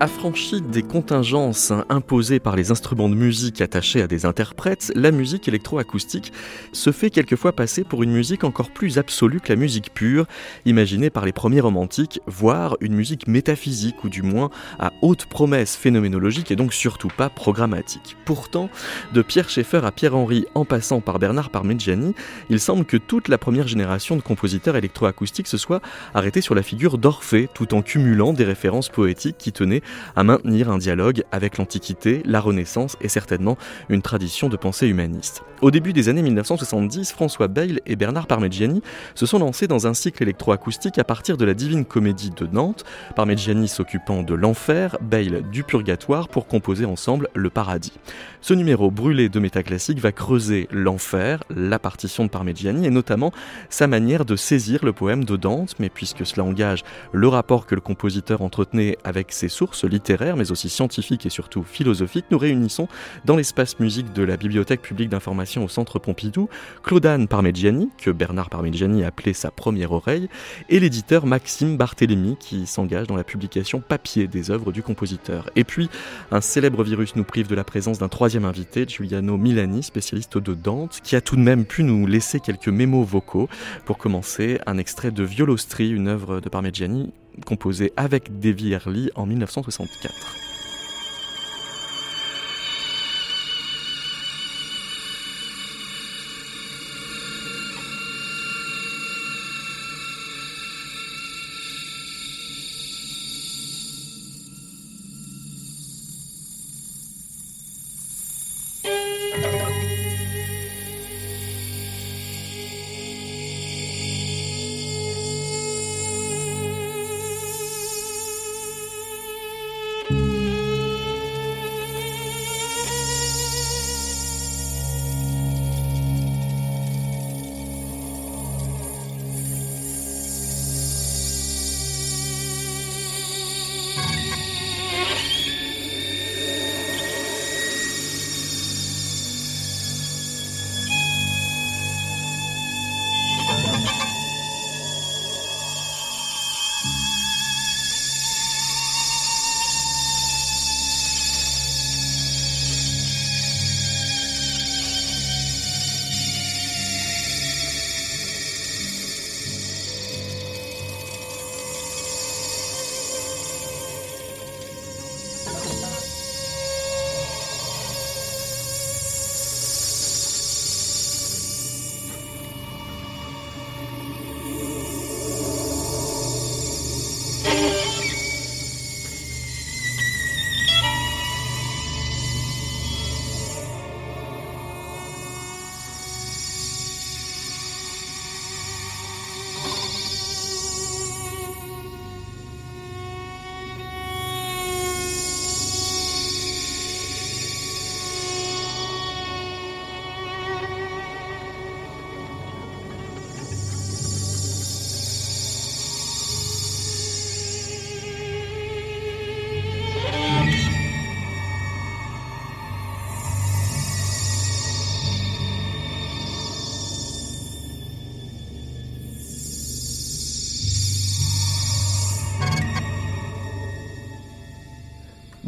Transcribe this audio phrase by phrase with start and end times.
[0.00, 5.48] Affranchie des contingences imposées par les instruments de musique attachés à des interprètes, la musique
[5.48, 6.32] électroacoustique
[6.70, 10.26] se fait quelquefois passer pour une musique encore plus absolue que la musique pure,
[10.64, 15.74] imaginée par les premiers romantiques, voire une musique métaphysique ou du moins à haute promesse
[15.74, 18.16] phénoménologique et donc surtout pas programmatique.
[18.24, 18.70] Pourtant,
[19.14, 22.14] de Pierre Schaeffer à Pierre-Henry en passant par Bernard Parmigiani,
[22.50, 25.82] il semble que toute la première génération de compositeurs électroacoustiques se soit
[26.14, 29.82] arrêtée sur la figure d'Orphée tout en cumulant des références poétiques qui tenaient
[30.16, 33.56] à maintenir un dialogue avec l'Antiquité, la Renaissance et certainement
[33.88, 35.42] une tradition de pensée humaniste.
[35.60, 38.82] Au début des années 1970, François Bayle et Bernard Parmigiani
[39.14, 42.84] se sont lancés dans un cycle électroacoustique à partir de la Divine Comédie de Nantes,
[43.16, 47.92] Parmigiani s'occupant de l'enfer, Bayle du purgatoire pour composer ensemble le paradis.
[48.40, 53.32] Ce numéro brûlé de métaclassique va creuser l'enfer, la partition de Parmigiani et notamment
[53.68, 57.74] sa manière de saisir le poème de Dante, mais puisque cela engage le rapport que
[57.74, 62.88] le compositeur entretenait avec ses sources, littéraires, mais aussi scientifiques et surtout philosophiques, nous réunissons
[63.24, 66.48] dans l'espace musique de la Bibliothèque publique d'information au Centre Pompidou
[66.82, 70.28] Claudane Parmigiani, que Bernard Parmigiani appelait sa première oreille,
[70.68, 75.50] et l'éditeur Maxime Barthélemy, qui s'engage dans la publication papier des œuvres du compositeur.
[75.56, 75.88] Et puis,
[76.30, 80.54] un célèbre virus nous prive de la présence d'un troisième invité, Giuliano Milani, spécialiste de
[80.54, 83.48] Dante, qui a tout de même pu nous laisser quelques mémos vocaux.
[83.84, 87.12] Pour commencer, un extrait de Violostri, une œuvre de Parmigiani
[87.44, 90.47] composé avec Davy Early en 1964.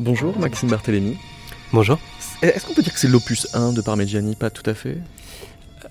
[0.00, 1.18] Bonjour Maxime Barthélémy.
[1.74, 1.98] Bonjour.
[2.40, 4.34] Est-ce qu'on peut dire que c'est l'opus 1 de Parmigiani?
[4.34, 4.96] Pas tout à fait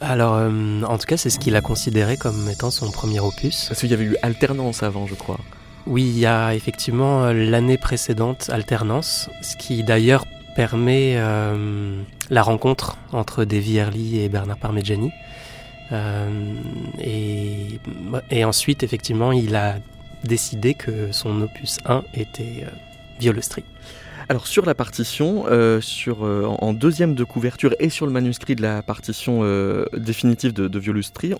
[0.01, 3.65] alors, euh, en tout cas, c'est ce qu'il a considéré comme étant son premier opus.
[3.67, 5.39] Parce qu'il y avait eu alternance avant, je crois.
[5.87, 10.25] Oui, il y a effectivement euh, l'année précédente alternance, ce qui d'ailleurs
[10.55, 15.11] permet euh, la rencontre entre Davy Early et Bernard Parmigiani.
[16.99, 17.79] et,
[18.31, 19.75] et, ensuite, effectivement, il a
[20.23, 22.65] décidé que son opus 1 était
[23.19, 23.63] Violestri.
[24.31, 28.55] Alors sur la partition, euh, sur, euh, en deuxième de couverture et sur le manuscrit
[28.55, 30.79] de la partition euh, définitive de, de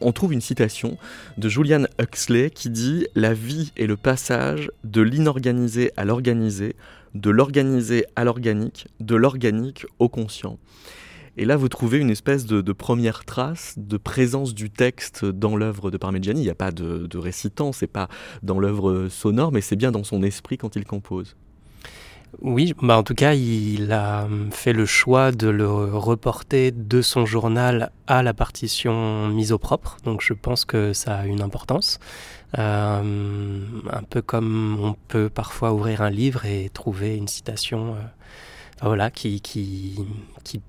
[0.02, 0.98] on trouve une citation
[1.38, 6.76] de Julian Huxley qui dit⁇ La vie est le passage de l'inorganisé à l'organisé,
[7.14, 10.54] de l'organisé à l'organique, de l'organique au conscient⁇
[11.38, 15.90] et là, vous trouvez une espèce de, première trace de présence du texte dans l'œuvre
[15.90, 16.42] de Parmigiani.
[16.42, 18.10] Il n'y a pas de, de récitant, c'est pas
[18.44, 21.38] dans l'œuvre sonore, mais c'est bien dans son esprit quand il compose.
[22.42, 27.26] Oui, bah en tout cas, il a fait le choix de le reporter de son
[27.26, 29.98] journal à la partition mise au propre.
[30.06, 32.00] Donc je pense que ça a une importance.
[32.58, 33.62] Euh,
[33.92, 38.00] un peu comme on peut parfois ouvrir un livre et trouver une citation euh,
[38.82, 40.00] voilà, qui, qui,
[40.44, 40.62] qui,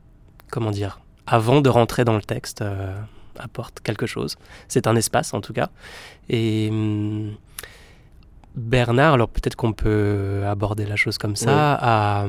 [0.50, 2.98] comment dire, avant de rentrer dans le texte, euh,
[3.38, 4.36] apporte quelque chose.
[4.68, 5.70] C'est un espace en tout cas.
[6.32, 7.34] Hum,
[8.54, 12.26] Bernard, alors peut-être qu'on peut aborder la chose comme ça, a,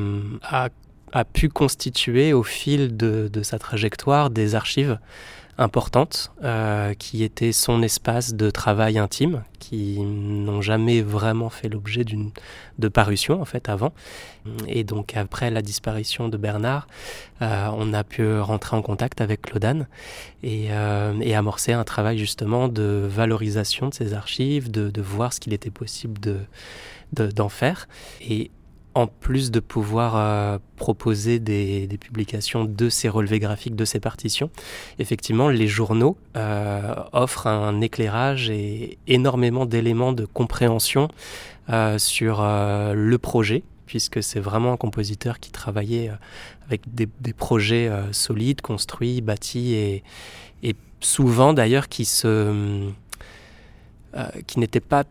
[1.12, 5.00] a, pu constituer au fil de, de sa trajectoire des archives
[5.62, 12.04] importantes euh, qui étaient son espace de travail intime, qui n'ont jamais vraiment fait l'objet
[12.04, 12.32] d'une
[12.80, 13.94] de parution en fait avant.
[14.68, 16.88] Et donc après la disparition de Bernard,
[17.42, 19.88] euh, on a pu rentrer en contact avec Claudane
[20.42, 25.32] et, euh, et amorcer un travail justement de valorisation de ces archives, de, de voir
[25.32, 26.40] ce qu'il était possible de
[27.14, 27.90] d'en faire.
[28.22, 28.52] Et
[28.94, 34.50] en plus de pouvoir euh, proposer des, publications de ces relevés graphiques, de ces partitions,
[35.00, 41.10] effectivement, les journaux euh, offrent un éclairage et énormément d'éléments de compréhension
[41.70, 46.12] euh, sur le projet, puisque c'est vraiment un compositeur qui travaillait
[46.66, 50.04] avec des, projets solides, construits, bâtis, et,
[51.04, 52.04] souvent d'ailleurs qui,
[54.46, 55.04] qui n'étaient pas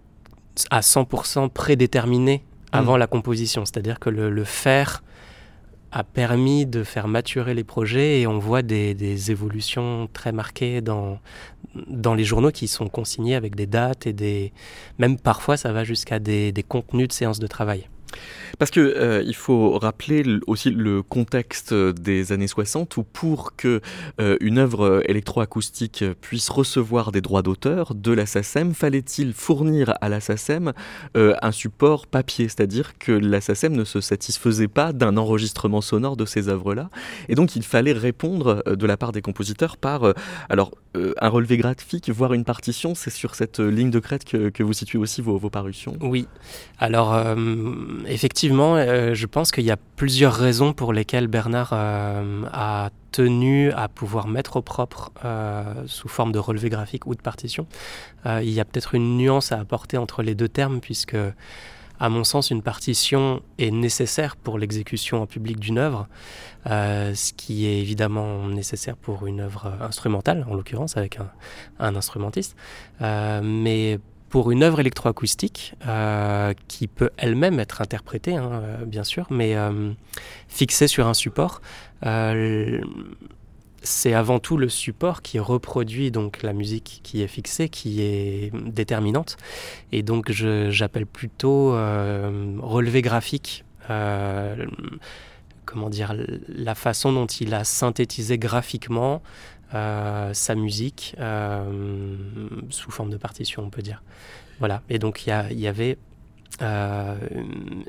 [0.70, 3.00] à 100% prédéterminés avant mm.
[3.00, 3.64] la composition.
[3.64, 5.02] C'est-à-dire que le, faire
[5.92, 11.18] a permis de faire maturer les projets et on voit des, évolutions très marquées dans,
[11.74, 14.52] dans les journaux qui sont consignés avec des dates et des...
[14.98, 17.88] Même parfois, ça va jusqu'à des, des contenus de séances de travail.
[18.58, 23.80] Parce que euh, il faut rappeler aussi le contexte des années 60 où pour que
[24.20, 30.08] euh, une œuvre électroacoustique puisse recevoir des droits d'auteur de la SACEM, fallait-il fournir à
[30.08, 30.72] la SACEM
[31.16, 36.16] euh, un support papier, c'est-à-dire que la SACEM ne se satisfaisait pas d'un enregistrement sonore
[36.16, 36.90] de ces œuvres-là,
[37.28, 40.12] et donc il fallait répondre de la part des compositeurs par
[40.48, 42.94] alors un relevé graphique, voire une partition.
[42.94, 45.96] C'est sur cette ligne de crête que, vous situez aussi vos, vos parutions.
[46.00, 46.26] Oui.
[46.78, 47.14] Alors
[48.06, 53.72] effectivement, euh, je pense qu'il y a plusieurs raisons pour lesquelles Bernard euh, a tenu
[53.72, 57.66] à pouvoir mettre au propre euh, sous forme de relevé graphique ou de partition.
[58.26, 61.16] il y a peut-être une nuance à apporter entre les deux termes puisque
[62.02, 66.08] à mon sens, une partition est nécessaire pour l'exécution en public d'une œuvre,
[66.64, 71.30] ce qui est évidemment nécessaire pour une œuvre instrumentale, en l'occurrence avec un,
[71.78, 72.56] un instrumentiste.
[73.00, 73.98] mais
[74.30, 79.56] pour une œuvre électroacoustique euh, qui peut elle-même être interprétée, hein, euh, bien sûr, mais
[79.56, 79.92] euh,
[80.48, 81.60] fixée sur un support.
[83.82, 88.52] c'est avant tout le support qui reproduit donc la musique qui est fixée, qui est
[88.54, 89.36] déterminante.
[89.90, 93.64] Et donc j'appelle plutôt relevé graphique
[95.70, 96.14] comment dire,
[96.48, 99.22] la façon dont il a synthétisé graphiquement
[99.74, 102.16] euh, sa musique euh,
[102.70, 104.02] sous forme de partition, on peut dire.
[104.58, 104.82] Voilà.
[104.88, 105.96] Et donc il y, avait
[106.60, 107.16] euh,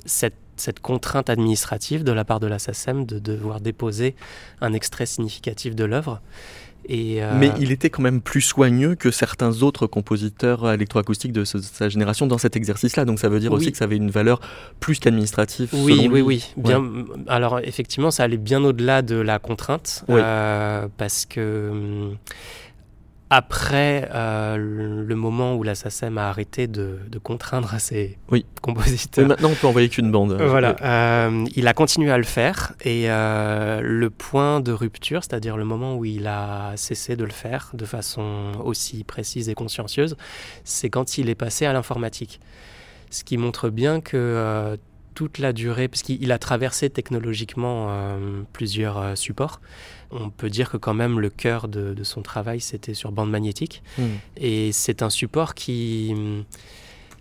[0.05, 4.15] cette, cette, contrainte administrative de la part de la SACEM de devoir déposer
[4.61, 6.21] un extrait significatif de l'œuvre.
[6.89, 11.89] Euh, Mais il était quand même plus soigneux que certains autres compositeurs électroacoustiques de sa
[11.89, 13.05] génération dans cet exercice-là.
[13.05, 14.39] Donc ça veut dire aussi que ça avait une valeur
[14.79, 15.69] plus qu'administrative.
[15.73, 16.53] Oui, oui, oui.
[16.57, 16.83] Bien,
[17.27, 20.03] Alors effectivement, ça allait bien au-delà de la contrainte.
[20.09, 22.17] Euh, parce que hum,
[23.33, 28.45] après euh, le moment où la SACEM a arrêté de, contraindre ses oui.
[28.61, 29.25] compositeurs.
[29.25, 30.33] maintenant, on peut envoyer qu'une bande.
[30.33, 30.75] Voilà.
[30.81, 35.63] Euh, il a continué à le faire et euh, le point de rupture, c'est-à-dire le
[35.63, 40.17] moment où il a cessé de le faire de façon aussi précise et consciencieuse,
[40.65, 42.41] c'est quand il est passé à l'informatique.
[43.11, 44.77] Ce qui montre bien que
[45.13, 48.17] toute la durée, parce qu'il a traversé technologiquement
[48.51, 49.61] plusieurs supports.
[50.11, 53.83] On peut dire que quand même le cœur de, son travail, c'était sur bande magnétique.
[53.97, 54.15] Hmm.
[54.37, 56.13] Et c'est un support qui,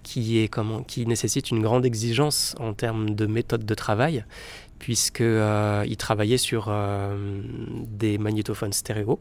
[0.02, 4.25] qui, est, comment, qui nécessite une grande exigence en termes de méthode de travail,
[4.78, 6.73] puisqu'il euh, il travaillait sur
[7.87, 9.20] des magnétophones stéréo.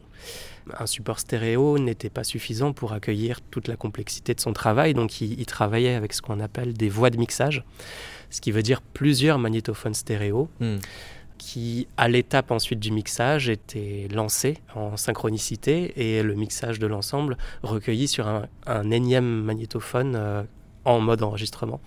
[0.78, 5.20] Un support stéréo n'était pas suffisant pour accueillir toute la complexité de son travail, donc
[5.20, 7.64] il travaillait avec ce qu'on appelle des voies de mixage
[8.30, 10.48] ce qui veut dire plusieurs magnétophones stéréo.
[10.60, 10.76] Hmm.
[11.40, 17.38] Qui, à l'étape ensuite du mixage, étaient lancés en synchronicité et le mixage de l'ensemble
[17.62, 20.42] recueilli sur un, énième magnétophone euh,
[20.84, 21.80] en mode enregistrement.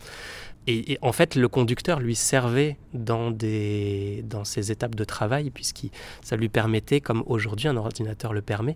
[0.65, 5.85] Et, en fait, le conducteur lui servait dans, des, dans ces étapes de travail, puisque
[6.23, 8.75] ça lui permettait, comme aujourd'hui un ordinateur le permet,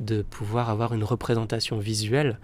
[0.00, 2.38] de pouvoir avoir une représentation visuelle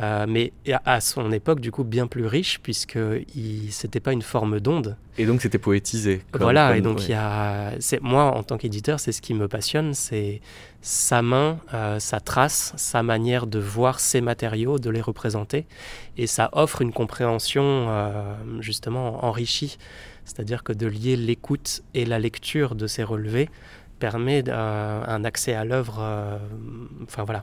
[0.00, 0.52] Euh, mais
[0.84, 4.96] à son époque, du coup, bien plus riche, puisque n'était pas une forme d'onde.
[5.16, 6.22] Et donc, c'était poétisé.
[6.34, 9.94] voilà, et donc, il y a, moi, en tant qu'éditeur, c'est ce qui me passionne,
[9.94, 10.40] c'est
[10.82, 15.66] sa main, euh, sa trace, sa manière de voir ces matériaux, de les représenter.
[16.16, 19.78] Et ça offre une compréhension, euh, justement, enrichie.
[20.24, 23.48] C'est-à-dire que de lier l'écoute et la lecture de ces relevés
[23.98, 26.00] permet un accès à l'œuvre.
[27.02, 27.42] enfin, voilà.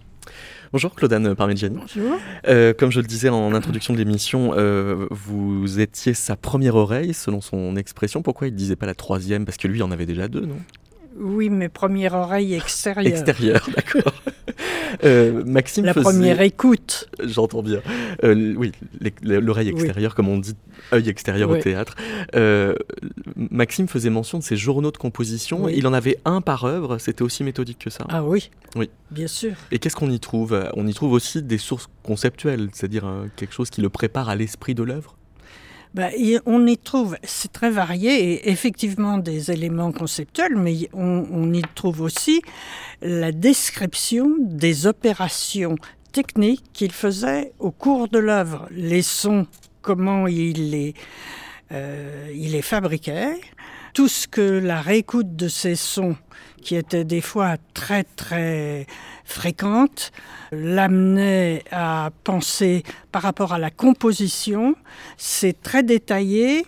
[0.71, 1.77] Bonjour Claudane Parmigiani.
[1.77, 2.19] Bonjour.
[2.47, 7.13] Euh, comme je le disais en introduction de l'émission, euh, vous étiez sa première oreille,
[7.13, 8.21] selon son expression.
[8.21, 9.45] Pourquoi il ne disait pas la troisième?
[9.45, 10.57] Parce que lui, il en avait déjà deux, non?
[11.17, 13.13] Oui, mais première oreille extérieure.
[13.13, 14.13] Extérieure, d'accord.
[15.03, 17.09] Euh, Maxime La première écoute.
[17.21, 17.81] J'entends bien.
[18.23, 18.71] Euh, oui,
[19.23, 20.55] l'oreille extérieure, comme on dit,
[20.93, 21.95] œil extérieur au théâtre.
[22.35, 22.75] Euh,
[23.35, 25.67] Maxime faisait mention de ses journaux de composition.
[25.67, 26.97] Il en avait un par œuvre.
[26.97, 28.05] C'était aussi méthodique que ça.
[28.09, 28.49] Ah oui.
[28.75, 28.89] Oui.
[29.11, 29.53] Bien sûr.
[29.71, 30.57] Et qu'est-ce qu'on y trouve?
[30.75, 33.05] On y trouve aussi des sources conceptuelles, c'est-à-dire
[33.35, 35.17] quelque chose qui le prépare à l'esprit de l'œuvre?
[35.95, 36.09] Bah,
[36.45, 42.41] on y trouve, c'est très varié, effectivement des éléments conceptuels, mais on, y trouve aussi
[43.01, 45.77] la description des opérations
[46.11, 49.47] techniques qu'il faisait au cours de l'œuvre, les sons,
[49.81, 50.95] comment il les,
[51.71, 53.39] euh, il les fabriquait,
[53.95, 56.17] tout ce que la réécoute de ces sons,
[56.61, 58.87] qui étaient des fois très très
[59.23, 60.11] fréquentes,
[60.51, 62.83] l'amenait à penser
[63.13, 64.75] par rapport à la composition.
[65.17, 66.65] C'est très détaillé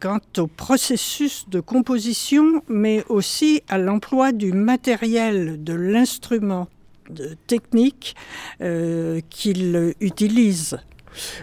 [0.00, 6.66] quant au processus de composition, mais aussi à l'emploi du matériel, de l'instrument
[7.46, 8.16] technique
[8.60, 10.76] euh, qu'il utilise.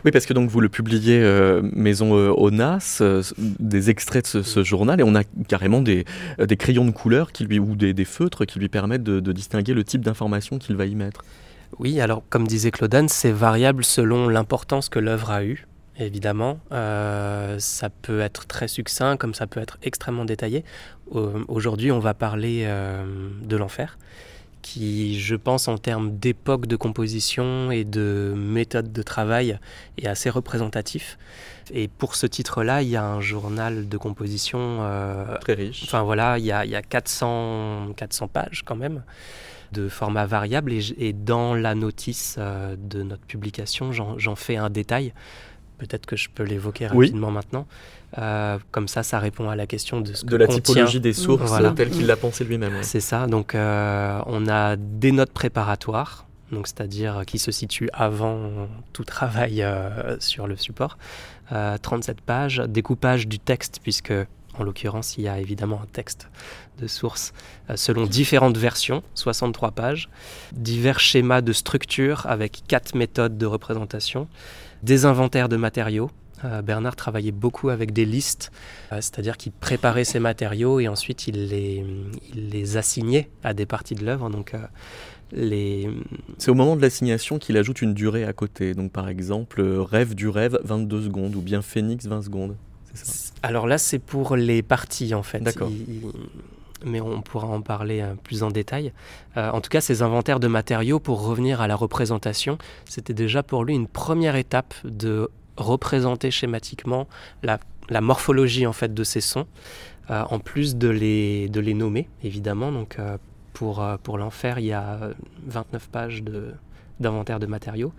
[0.05, 4.41] Oui, parce que donc vous le publiez euh, Maison euh, Onas, euh, des extraits de
[4.41, 6.05] ce, journal, et on a carrément des,
[6.39, 9.83] des crayons de couleur qui lui, ou des, feutres qui lui permettent de, distinguer le
[9.83, 11.23] type d'information qu'il va y mettre.
[11.79, 15.67] Oui, alors comme disait Claudane, c'est variable selon l'importance que l'œuvre a eue.
[15.97, 20.63] Évidemment, ça peut être très succinct comme ça peut être extrêmement détaillé.
[21.47, 22.67] Aujourd'hui, on va parler
[23.43, 23.97] de l'enfer
[24.61, 29.59] qui, je pense, en termes d'époque de composition et de méthode de travail,
[29.97, 31.17] est assez représentatif.
[31.73, 35.83] Et pour ce titre-là, il y a un journal de composition euh, très riche.
[35.83, 39.03] Enfin voilà, il y a, il y a 400, 400 pages quand même
[39.71, 40.73] de format variable.
[40.73, 45.13] Et, et dans la notice euh, de notre publication, j'en fais un détail.
[45.81, 47.65] Peut-être que je peux l'évoquer rapidement maintenant.
[48.19, 51.49] Euh, comme ça, ça répond à la question de ce de la typologie des sources
[51.49, 51.71] voilà.
[51.71, 52.83] telle qu'il l'a pensé lui-même.
[52.83, 53.25] C'est ça.
[53.25, 59.63] Donc, euh, on a des notes préparatoires, donc c'est-à-dire qui se situent avant tout travail
[59.63, 60.99] euh, sur le support.
[61.49, 64.13] 37 pages, découpage du texte puisque
[64.57, 66.29] en l'occurrence, il y a évidemment un texte
[66.79, 67.33] de source
[67.75, 70.09] selon différentes versions, 63 pages,
[70.53, 74.29] divers schémas de structure avec quatre méthodes de représentation,
[74.83, 76.09] des inventaires de matériaux,
[76.43, 78.51] euh, Bernard travaillait beaucoup avec des listes,
[78.91, 81.85] euh, c'est-à-dire qu'il préparait ses matériaux et ensuite il les,
[82.33, 84.29] les assignait à des parties de l'œuvre.
[84.29, 84.59] Donc, euh,
[85.31, 85.89] les...
[86.37, 88.73] C'est au moment de l'assignation qu'il ajoute une durée à côté.
[88.73, 92.55] Donc par exemple, rêve du rêve, 22 secondes, ou bien phénix, 20 secondes.
[93.43, 95.39] Alors là, c'est pour les parties en fait.
[95.39, 95.71] D'accord.
[96.85, 98.91] Mais on pourra en parler plus en détail.
[99.35, 103.63] en tout cas, ces inventaires de matériaux, pour revenir à la représentation, c'était déjà pour
[103.63, 107.07] lui une première étape de représenter schématiquement
[107.43, 107.59] la,
[108.01, 109.47] morphologie en fait de ces sons,
[110.09, 112.71] euh, en plus de les, de les nommer évidemment.
[112.71, 113.17] Donc euh,
[113.53, 115.11] pour, euh, pour l'enfer, il y a
[115.47, 116.23] 29 pages
[116.99, 117.93] d'inventaire de, matériaux.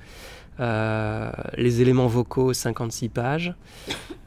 [1.56, 3.54] Les éléments vocaux, 56 pages.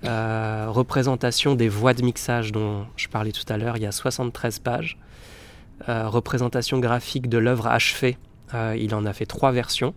[0.04, 4.60] représentation des voix de mixage dont je parlais tout à l'heure, il y a 73
[4.60, 4.98] pages.
[5.88, 8.18] représentation graphique de l'œuvre achevée,
[8.54, 9.94] il en a fait trois versions.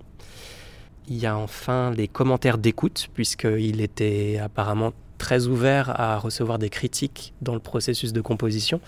[1.09, 6.71] Il y a enfin les commentaires d'écoute, puisqu'il était apparemment très ouvert à recevoir des
[6.71, 8.81] critiques dans le processus de composition.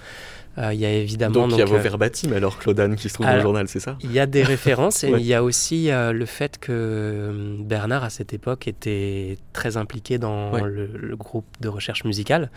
[0.60, 1.48] Euh, il y a évidemment.
[1.48, 3.68] Donc, il y a vos euh, verbatim alors, Claudane, qui se trouve dans le journal,
[3.68, 6.58] c'est ça Il y a des références et il y a aussi euh, le fait
[6.58, 12.50] que Bernard, à cette époque, était très impliqué dans le, le, groupe de recherche musicale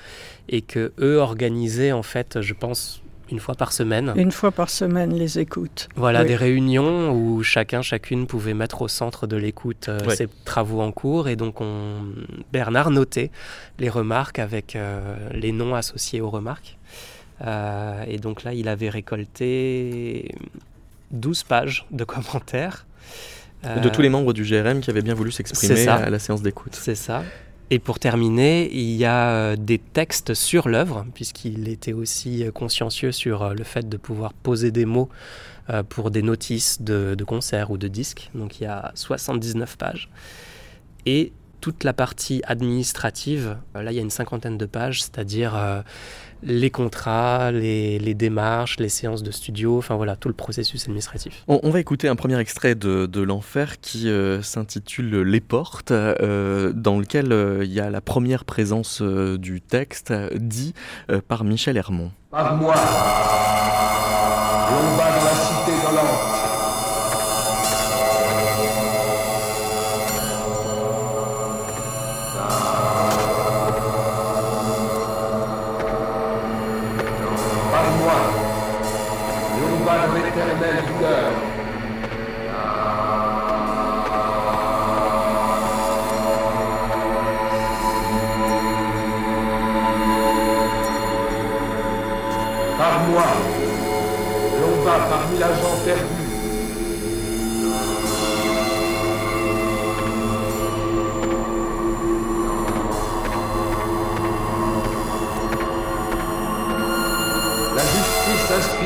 [0.49, 4.13] et que eux organisaient, en fait, je pense, une fois par semaine.
[4.15, 5.89] Une fois par semaine, les écoutes.
[5.95, 10.81] Voilà, des réunions où chacun, chacune pouvait mettre au centre de l'écoute euh, ses travaux
[10.81, 11.27] en cours.
[11.27, 12.03] Et donc, on...
[12.51, 13.31] Bernard notait
[13.79, 16.77] les remarques avec euh, les noms associés aux remarques.
[17.41, 20.33] Euh, et donc là, il avait récolté
[21.11, 22.85] 12 pages de commentaires.
[23.63, 26.75] De tous les membres du GRM qui avaient bien voulu s'exprimer à la séance d'écoute.
[26.75, 27.23] C'est ça.
[27.69, 33.53] Et pour terminer, il y a des textes sur l'œuvre, puisqu'il était aussi consciencieux sur
[33.53, 35.07] le fait de pouvoir poser des mots
[35.87, 38.31] pour des notices de, de concerts ou de disques.
[38.35, 40.09] Donc il y a 79 pages.
[41.05, 45.55] Et toute la partie administrative, là il y a une cinquantaine de pages, c'est-à-dire
[46.45, 51.43] les contrats, les, démarches, les séances de studio, enfin voilà, tout le processus administratif.
[51.47, 56.99] On, va écouter un premier extrait de, L'Enfer qui euh, s'intitule Les Portes, euh, dans
[56.99, 60.73] lequel euh, il y a la première présence du texte dit
[61.27, 62.11] par Michel Hermont.
[62.29, 62.75] Par moi,
[64.69, 66.42] l'on va dans la cité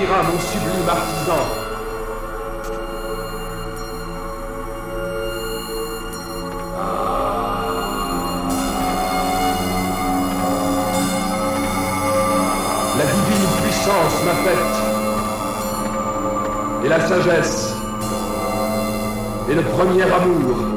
[0.07, 1.43] mon sublime artisan.
[12.97, 14.75] La divine puissance m'a faite,
[16.85, 17.75] et la sagesse,
[19.49, 20.76] et le premier amour.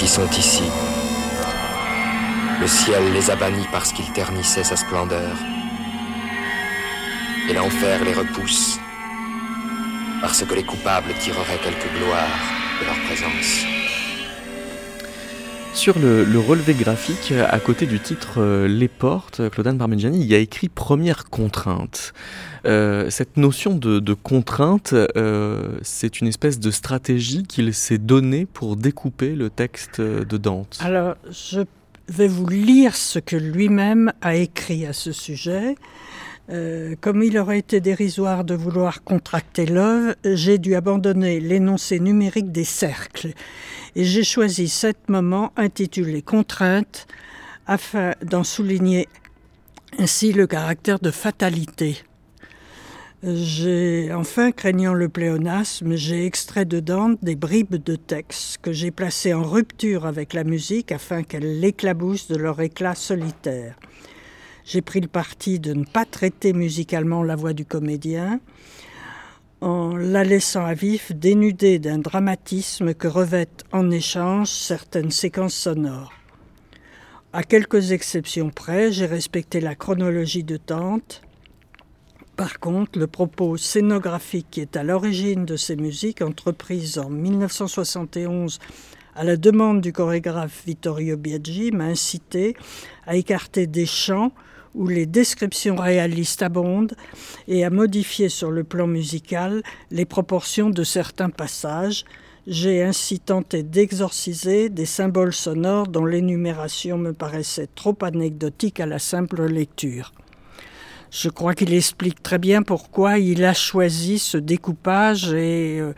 [0.00, 0.62] qui sont ici.
[2.58, 5.36] Le ciel les a bannis parce qu'ils ternissaient sa splendeur.
[7.50, 8.80] Et l'enfer les repousse
[10.22, 12.38] parce que les coupables tireraient quelque gloire
[12.80, 13.79] de leur présence.
[15.80, 20.34] Sur le, relevé graphique, à côté du titre euh, Les portes, Claudine Parmigiani, il y
[20.34, 22.12] a écrit première contrainte.
[22.66, 28.76] Euh, cette notion de, contrainte, euh, c'est une espèce de stratégie qu'il s'est donnée pour
[28.76, 30.76] découper le texte de Dante.
[30.82, 31.62] Alors, je
[32.08, 35.76] vais vous lire ce que lui-même a écrit à ce sujet.
[36.50, 42.50] Euh, comme il aurait été dérisoire de vouloir contracter l'œuvre, j'ai dû abandonner l'énoncé numérique
[42.50, 43.32] des cercles.
[43.94, 47.06] Et j'ai choisi sept moments intitulés Contraintes
[47.66, 49.06] afin d'en souligner
[49.98, 51.98] ainsi le caractère de fatalité.
[53.22, 58.90] J'ai enfin, craignant le pléonasme, j'ai extrait de Dante des bribes de texte que j'ai
[58.90, 63.76] placées en rupture avec la musique afin qu'elle l'éclabousse de leur éclat solitaire.
[64.64, 68.40] J'ai pris le parti de ne pas traiter musicalement la voix du comédien,
[69.60, 76.12] en la laissant à vif dénudée d'un dramatisme que revêtent en échange certaines séquences sonores.
[77.32, 81.22] À quelques exceptions près, j'ai respecté la chronologie de Tante.
[82.36, 88.58] Par contre, le propos scénographique qui est à l'origine de ces musiques, entreprises en 1971
[89.14, 92.56] à la demande du chorégraphe Vittorio Biaggi, m'a incité
[93.06, 94.32] à écarter des chants
[94.74, 96.94] où les descriptions réalistes abondent
[97.48, 102.04] et à modifier sur le plan musical les proportions de certains passages.
[102.46, 108.98] J'ai ainsi tenté d'exorciser des symboles sonores dont l'énumération me paraissait trop anecdotique à la
[108.98, 110.12] simple lecture.
[111.10, 115.92] Je crois qu'il explique très bien pourquoi il a choisi ce découpage et euh,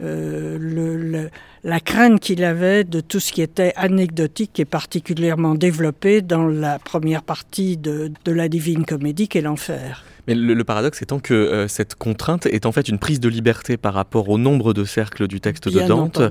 [0.00, 1.28] euh,
[1.64, 6.78] la crainte qu'il avait de tout ce qui était anecdotique et particulièrement développé dans la
[6.78, 10.04] première partie de, de la Divine Comédie qu'est l'enfer.
[10.28, 13.28] Mais le, le, paradoxe étant que euh, cette contrainte est en fait une prise de
[13.28, 16.22] liberté par rapport au nombre de cercles du texte Bien de Dante.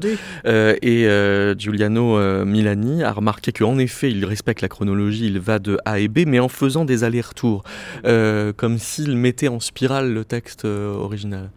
[0.45, 5.59] Euh, et euh, Giuliano Milani a remarqué qu'en effet, il respecte la chronologie, il va
[5.59, 7.63] de A et B, mais en faisant des allers-retours,
[8.03, 11.49] comme s'il mettait en spirale le texte original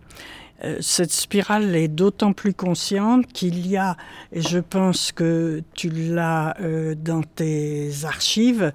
[0.81, 3.97] cette spirale est d'autant plus consciente qu'il y a,
[4.33, 8.73] et je pense que tu l'as euh, dans tes archives,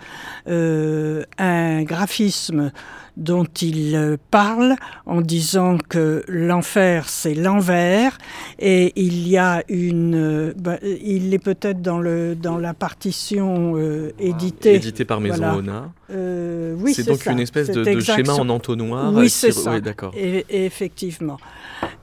[0.48, 2.72] euh, un graphisme
[3.20, 8.18] dont il parle en disant que l'enfer c'est l'envers
[8.58, 14.12] et il y a une bah, il est peut-être dans le dans la partition euh,
[14.20, 15.58] éditée édité par Maison voilà.
[15.58, 17.32] Ona euh, oui c'est donc ça.
[17.34, 21.38] une espèce de, de schéma en entonnoir oui c'est ça oui, d'accord et, et effectivement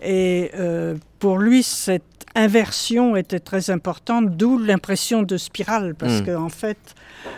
[0.02, 2.02] et euh, pour lui cette
[2.35, 6.22] inversion était très importante d'où l'impression de spirale parce Mm.
[6.22, 6.26] mmh.
[6.26, 6.94] qu'en en fait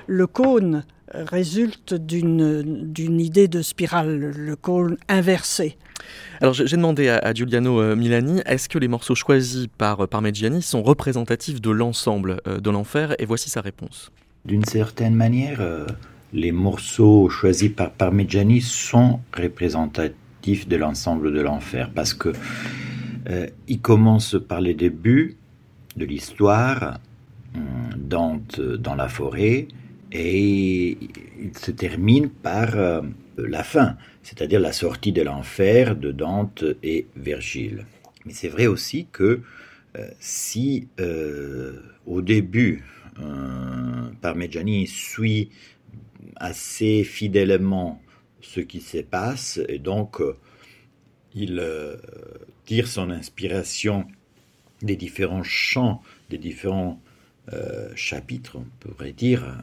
[0.07, 5.77] le cône résulte d'une idée de spirale, le cône inversé.
[6.41, 10.63] Alors j'ai demandé à, à, Giuliano euh, Milani, est-ce que les morceaux choisis par Parmigiani
[10.63, 13.15] sont représentatifs de l'ensemble euh, de l'enfer?
[13.19, 14.13] Et voici sa réponse.
[14.45, 15.87] D'une certaine manière, euh,
[16.33, 22.33] les morceaux choisis par Parmigiani sont représentatifs de l'ensemble de l'enfer parce que
[23.29, 25.37] euh, il commence par les débuts
[25.97, 26.99] de l'histoire,
[27.97, 29.67] Dante dans la forêt,
[30.13, 30.97] et
[31.41, 33.03] il se termine par euh,
[33.37, 37.87] la fin, c'est-à-dire la sortie de l'enfer de Dante et Virgile.
[38.25, 39.43] Mais c'est vrai aussi que
[39.97, 42.85] euh, si euh, au début
[44.21, 45.51] Parmigiani suit
[46.37, 48.01] assez fidèlement
[48.41, 50.23] ce qui se passe et donc
[51.35, 51.61] il
[52.65, 54.07] tire son inspiration
[54.83, 57.01] des différents chants, des différents
[57.53, 59.63] euh, chapitres, on pourrait dire,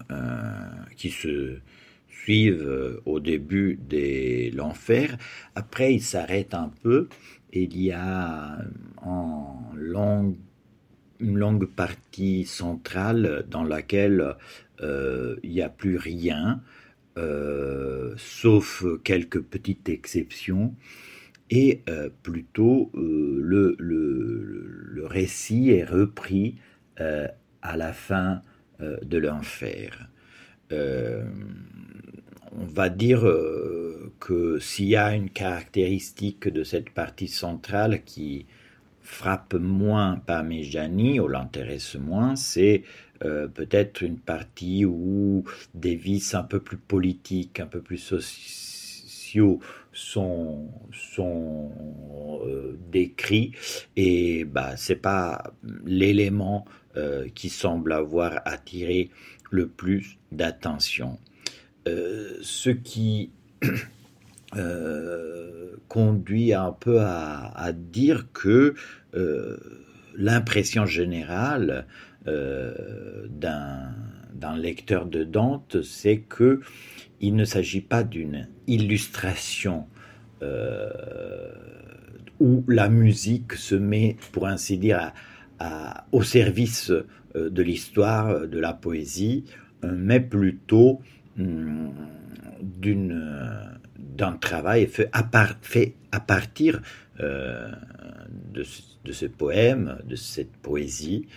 [0.96, 1.60] qui se
[2.26, 5.18] suivent euh, au début de l'enfer.
[5.54, 7.08] Après, il s'arrête un peu
[7.54, 8.58] il y a
[11.20, 14.36] une longue partie centrale dans laquelle
[14.82, 16.62] euh, il n'y a plus rien,
[18.18, 20.76] sauf quelques petites exceptions.
[21.50, 21.82] Et
[22.24, 23.78] plutôt, le,
[25.06, 26.56] récit est repris
[27.66, 28.42] à la fin
[28.82, 30.10] euh, de l'enfer.
[30.72, 31.24] Euh,
[32.52, 38.46] on va dire euh, que s'il y a une caractéristique de cette partie centrale qui
[39.02, 42.84] frappe moins Parmigiani ou l'intéresse moins, c'est
[43.20, 49.60] peut-être une partie où des vices un peu plus politiques, un peu plus sociaux
[49.94, 51.72] sont, sont
[52.92, 53.54] décrits
[53.96, 55.54] et bah, c'est pas
[55.86, 56.66] l'élément
[56.98, 59.10] euh, qui semble avoir attiré
[59.52, 61.20] le plus d'attention.
[61.90, 63.32] Euh, ce qui
[64.56, 68.76] euh, conduit un peu à, dire que
[70.16, 71.86] l'impression générale
[72.26, 73.94] d'un
[74.58, 76.62] lecteur de Dante, c'est que
[77.20, 79.86] il ne s'agit pas d'une illustration
[82.40, 85.14] où la musique se met, pour ainsi dire, à,
[85.60, 89.46] à, au service euh, de l'histoire, de la poésie,
[89.84, 91.02] euh, mais plutôt
[91.40, 91.94] hum,
[93.98, 96.82] d'un travail fait à, partir
[97.20, 97.72] euh,
[98.54, 98.64] de,
[99.12, 101.28] ce poème, de cette poésie,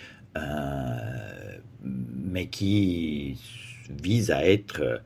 [1.82, 3.36] mais qui
[3.90, 5.02] vise à être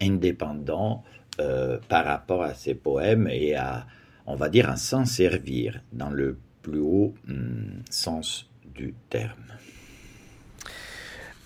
[0.00, 1.02] indépendant
[1.38, 3.86] euh, par rapport à ces poèmes et à,
[4.26, 9.52] on va dire, à s'en servir dans le plus haut hum, sens du terme.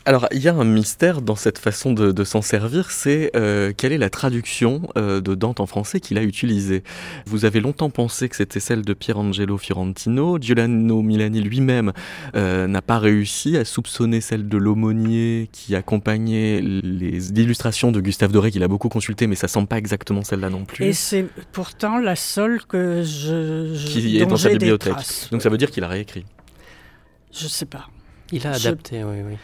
[0.06, 3.72] Alors, il y a un mystère dans cette façon de, de s'en servir, c'est euh,
[3.76, 6.82] quelle est la traduction euh, de Dante en français qu'il a utilisée.
[7.26, 10.38] Vous avez longtemps pensé que c'était celle de Pierangelo Fiorentino.
[10.40, 11.92] Giuliano Milani lui-même
[12.34, 18.32] euh, n'a pas réussi à soupçonner celle de l'aumônier qui accompagnait les illustrations de Gustave
[18.32, 20.86] Doré, qu'il a beaucoup consulté, mais ça semble pas exactement celle-là non plus.
[20.86, 25.28] Et c'est pourtant la seule que je, je qui est dans sa bibliothèque.
[25.30, 26.24] Donc ça veut dire qu'il a réécrit.
[27.32, 27.90] Je sais pas.
[28.32, 29.04] Il a adapté, je...
[29.04, 29.36] oui, oui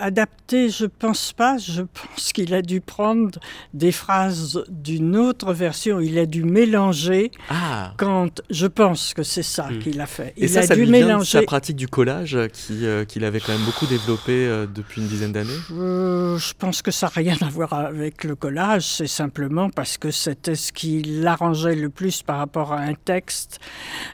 [0.00, 1.58] adapté, je pense pas.
[1.58, 3.38] Je pense qu'il a dû prendre
[3.74, 6.00] des phrases d'une autre version.
[6.00, 7.30] Il a dû mélanger.
[7.48, 7.92] Ah.
[7.96, 9.78] Quand je pense que c'est ça hmm.
[9.78, 10.32] qu'il a fait.
[10.36, 11.06] Et il ça, a ça dû lui mélanger.
[11.06, 15.00] Vient de sa pratique du collage euh, qu'il avait quand même beaucoup développé euh, depuis
[15.00, 15.50] une dizaine d'années.
[15.72, 18.86] Euh, je pense que ça n'a rien à voir avec le collage.
[18.86, 23.60] C'est simplement parce que c'était ce qui l'arrangeait le plus par rapport à un texte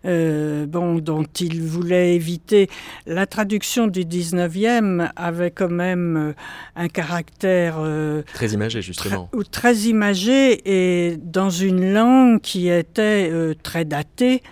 [0.05, 2.69] euh, bon, dont il voulait éviter
[3.07, 6.33] la traduction du 19e avait quand même euh,
[6.75, 7.77] un caractère...
[7.79, 9.29] Euh, très imagé, justement.
[9.33, 14.43] Très, très imagé et dans une langue qui était euh, très datée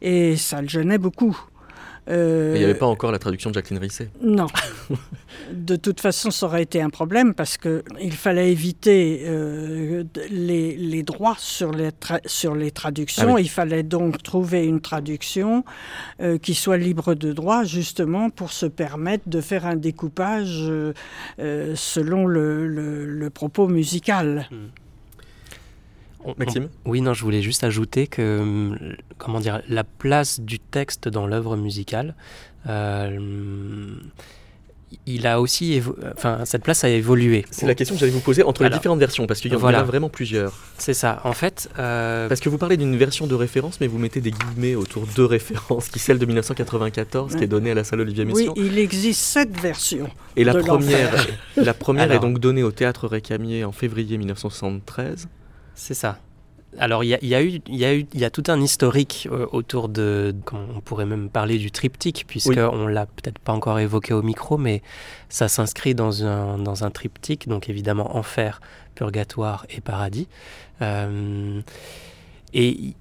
[0.00, 1.36] et ça le gênait beaucoup.
[2.08, 4.46] Euh, il n'y avait pas encore la traduction de Jacqueline Risset Non.
[5.52, 11.02] de toute façon, ça aurait été un problème parce qu'il fallait éviter euh, les, les,
[11.02, 11.90] droits sur les,
[12.26, 13.28] sur les traductions.
[13.30, 13.42] Ah oui.
[13.42, 15.64] Il fallait donc trouver une traduction
[16.20, 20.92] euh, qui soit libre de droit, justement pour se permettre de faire un découpage euh,
[21.74, 24.46] selon le, le, le, propos musical.
[24.50, 24.56] Mmh.
[26.38, 28.78] Maxime Oui, non, je voulais juste ajouter que hum,
[29.18, 32.14] comment dire, la place du texte dans l'œuvre musicale,
[32.68, 33.96] euh,
[35.06, 35.82] il a aussi,
[36.16, 37.44] enfin, cette place a évolué.
[37.50, 39.58] C'est la question que j'allais vous poser entre les différentes versions, parce qu'il y en
[39.58, 39.80] voilà.
[39.80, 40.52] a vraiment plusieurs.
[40.78, 41.20] C'est ça.
[41.24, 42.28] En fait, euh...
[42.28, 45.22] parce que vous parlez d'une version de référence, mais vous mettez des guillemets autour de
[45.22, 47.38] références, qui est celle de 1994, ouais.
[47.38, 48.52] qui est donnée à la salle Olivier Messiaen.
[48.56, 50.08] Oui, il existe sept versions.
[50.36, 52.16] Et la première, la première Alors...
[52.16, 55.28] est donc donnée au théâtre Récamier en février 1973.
[55.74, 56.18] C'est ça.
[56.78, 59.28] Alors, il y, y, a eu, y, a eu, il y a tout un historique
[59.30, 62.92] euh, autour de, on pourrait même parler du triptyque, puisqu'on oui.
[62.92, 64.82] l'a peut-être pas encore évoqué au micro, mais
[65.28, 68.60] ça s'inscrit dans un, dans un triptyque, donc évidemment enfer,
[68.94, 70.26] purgatoire et paradis.
[70.82, 71.60] Euh,
[72.54, 72.94] et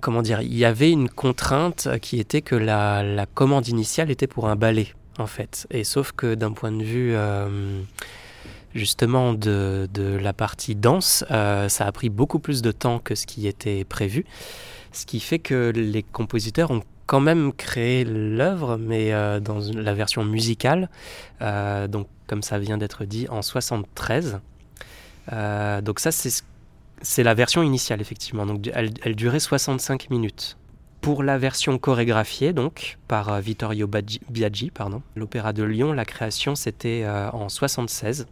[0.00, 4.26] comment dire, il y avait une contrainte qui était que la, la commande initiale était
[4.26, 5.66] pour un ballet, en fait.
[5.70, 7.80] Et sauf que d'un point de vue euh,
[8.76, 9.88] justement de,
[10.20, 13.84] la partie danse, euh, ça a pris beaucoup plus de temps que ce qui était
[13.84, 14.24] prévu,
[14.92, 19.94] ce qui fait que les compositeurs ont quand même créé l'œuvre, mais euh, dans la
[19.94, 20.90] version musicale,
[21.42, 24.40] euh, donc comme ça vient d'être dit, en 73.
[25.82, 28.44] donc ça, c'est la version initiale, effectivement.
[28.74, 30.56] Elle, durait 65 minutes.
[31.00, 34.72] Pour la version chorégraphiée, donc, par Vittorio Biaggi,
[35.14, 38.26] l'Opéra de Lyon, la création, c'était en 76.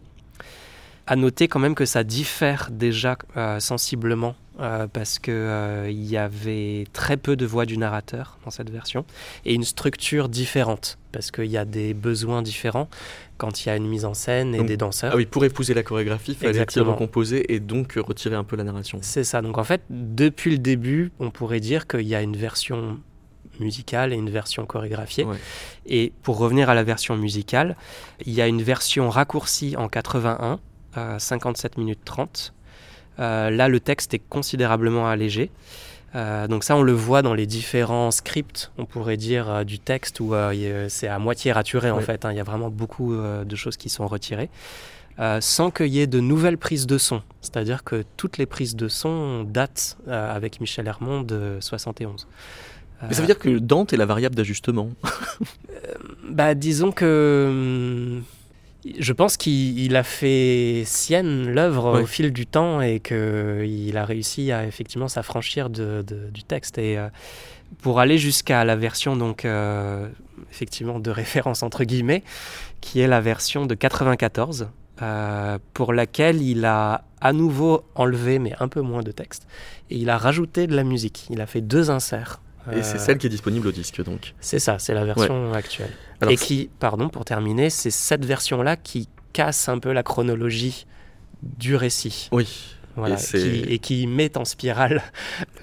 [1.06, 6.16] À noter quand même que ça diffère déjà euh, sensiblement euh, parce qu'il euh, y
[6.16, 9.04] avait très peu de voix du narrateur dans cette version
[9.44, 12.88] et une structure différente parce qu'il y a des besoins différents
[13.36, 15.10] quand il y a une mise en scène et donc, des danseurs.
[15.12, 18.64] Ah oui, pour épouser la chorégraphie, il fallait recomposer et donc retirer un peu la
[18.64, 18.98] narration.
[19.02, 19.42] C'est ça.
[19.42, 23.00] Donc en fait, depuis le début, on pourrait dire qu'il y a une version
[23.60, 25.24] musicale et une version chorégraphiée.
[25.24, 25.36] Ouais.
[25.86, 27.76] Et pour revenir à la version musicale,
[28.24, 30.60] il y a une version raccourcie en 81
[30.96, 32.52] à 57 minutes 30.
[33.20, 35.50] Euh, là, le texte est considérablement allégé.
[36.16, 39.78] Euh, donc ça, on le voit dans les différents scripts, on pourrait dire, euh, du
[39.78, 40.34] texte où
[40.88, 42.04] c'est à moitié raturé en Oui.
[42.04, 42.24] fait.
[42.24, 42.30] hein.
[42.32, 44.48] Il y a vraiment beaucoup de choses qui sont retirées.
[45.40, 47.22] Sans qu'il y ait de nouvelles prises de son.
[47.40, 52.26] C'est-à-dire que toutes les prises de son datent avec Michel Hermont de 71.
[53.06, 54.90] Mais ça veut dire que Dante est la variable d'ajustement.
[56.28, 57.46] Bah, disons que
[58.18, 58.24] hum,
[58.98, 62.02] je pense qu'il il a fait sienne l'œuvre Ouais.
[62.02, 66.78] au fil du temps et qu'il a réussi à effectivement s'affranchir de, de- du texte.
[66.78, 67.08] Et euh,
[67.82, 70.08] pour aller jusqu'à la version, donc, euh,
[70.50, 72.22] effectivement, de référence entre guillemets,
[72.80, 74.68] qui est la version de 94,
[75.02, 79.46] euh, pour laquelle il a à nouveau enlevé, mais un peu moins de texte,
[79.90, 81.26] et il a rajouté de la musique.
[81.30, 82.40] Il a fait deux inserts.
[82.72, 84.32] Et c'est celle qui est disponible au disque donc.
[84.40, 85.90] c'est ça, c'est la version actuelle.
[86.24, 90.86] Alors, et qui, pardon, pour terminer, c'est cette version-là qui casse un peu la chronologie
[91.42, 92.28] du récit.
[92.32, 92.48] Oui.
[92.96, 95.02] Voilà, Et c'est- qui- et qui met en spirale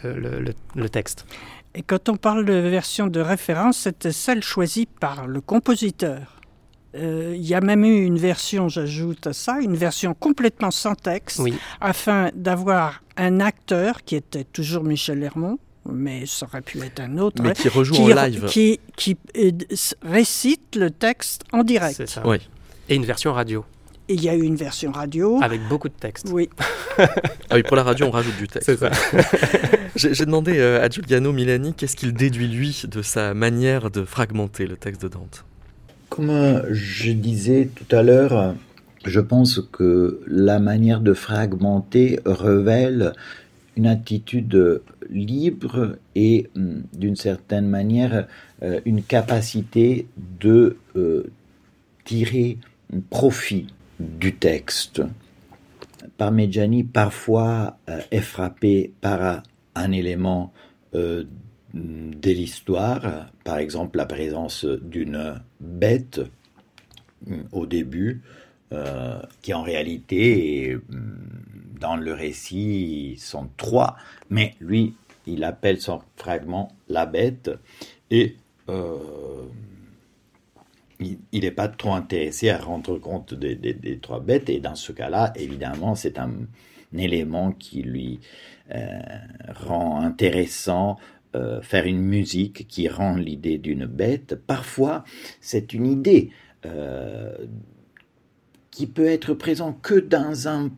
[0.03, 1.25] le, le- le- le texte.
[1.73, 6.37] Et quand on parle de version de référence, c'était celle choisie par le compositeur.
[6.95, 10.93] Euh, Il y a même eu une version, j'ajoute à ça, une version complètement sans
[10.95, 15.57] texte, Oui, afin d'avoir un acteur qui était toujours Michel Hermont,
[15.89, 18.45] mais ça aurait pu être un autre, Mais qui rejoue qui, en live.
[18.47, 19.51] qui, qui, euh,
[20.03, 21.95] récite le texte en direct.
[21.97, 22.21] c'est ça.
[22.25, 22.37] Oui.
[22.89, 23.63] Et une version radio,
[24.09, 25.39] Et il y a eu une version radio.
[25.41, 26.27] avec beaucoup de texte.
[26.31, 26.49] Oui,
[26.99, 28.65] Ah oui, pour la radio, on rajoute du texte.
[28.65, 28.91] C'est ça.
[29.95, 34.65] J'ai demandé euh, à Giuliano Milani qu'est-ce qu'il déduit, lui, de sa manière de fragmenter
[34.67, 35.45] le texte de Dante?
[36.09, 38.55] Comme euh, je disais tout à l'heure,
[39.05, 43.13] je pense que la manière de fragmenter révèle
[43.77, 48.27] une attitude libre et hum, d'une certaine manière
[48.63, 50.07] euh, une capacité
[50.39, 51.31] de euh,
[52.05, 52.57] tirer
[53.09, 53.67] profit
[53.99, 55.01] du texte.
[56.17, 59.43] Parmigiani parfois euh, est frappé par
[59.75, 60.51] un élément
[60.93, 61.25] de
[62.23, 66.19] l'histoire, par exemple la présence d'une bête
[67.29, 68.21] euh, au début,
[69.41, 70.77] qui en réalité,
[71.81, 73.97] dans le récit, sont trois,
[74.29, 74.93] mais lui,
[75.27, 77.51] il appelle son fragment la bête,
[78.09, 78.35] et
[81.01, 84.49] il n'est pas trop intéressé à rendre compte des, trois bêtes.
[84.49, 86.31] Et dans ce cas-là, évidemment, c'est un,
[86.97, 88.19] élément qui lui
[88.73, 88.99] euh,
[89.47, 90.97] rend intéressant
[91.35, 94.35] euh, faire une musique qui rend l'idée d'une bête.
[94.35, 95.05] Parfois,
[95.39, 96.31] c'est une idée
[96.65, 97.33] euh,
[98.69, 100.69] qui peut être présente que dans un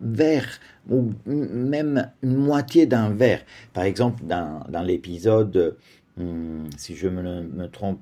[0.00, 3.42] vers ou même une moitié d'un vers.
[3.72, 5.76] Par exemple, dans, l'épisode,
[6.16, 8.00] hmm, si je ne me trompe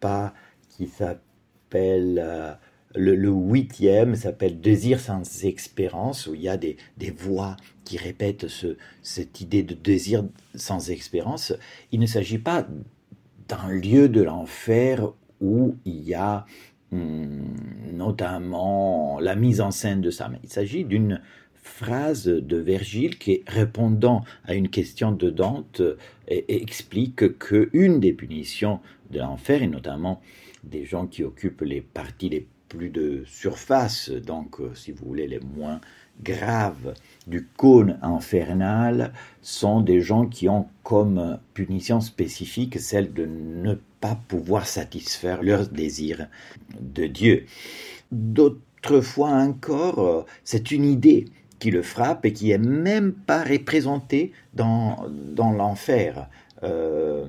[0.00, 0.34] pas,
[0.70, 2.52] qui s'appelle euh,
[2.94, 8.48] le, huitième s'appelle Désir sans expérience, où il y a des, des voix qui répètent
[8.48, 10.24] ce, cette idée de désir
[10.54, 11.52] sans expérience.
[11.92, 12.66] Il ne s'agit pas
[13.48, 16.44] d'un lieu de l'enfer où il y a
[16.92, 21.20] notamment la mise en scène de ça, il s'agit d'une
[21.54, 25.82] phrase de Virgile qui, répondant à une question de Dante,
[26.28, 30.20] explique que une des punitions de l'enfer, et notamment
[30.64, 35.26] des gens qui occupent les parties les plus de surface, donc euh, si vous voulez
[35.26, 35.80] les moins
[36.22, 36.94] graves
[37.26, 44.18] du cône infernal, sont des gens qui ont comme punition spécifique celle de ne pas
[44.28, 46.28] pouvoir satisfaire leurs désirs
[46.80, 47.46] de Dieu.
[48.12, 51.26] D'autres fois encore, c'est une idée
[51.58, 56.28] qui le frappe et qui est même pas représentée dans, dans l'enfer.
[56.62, 57.26] Euh,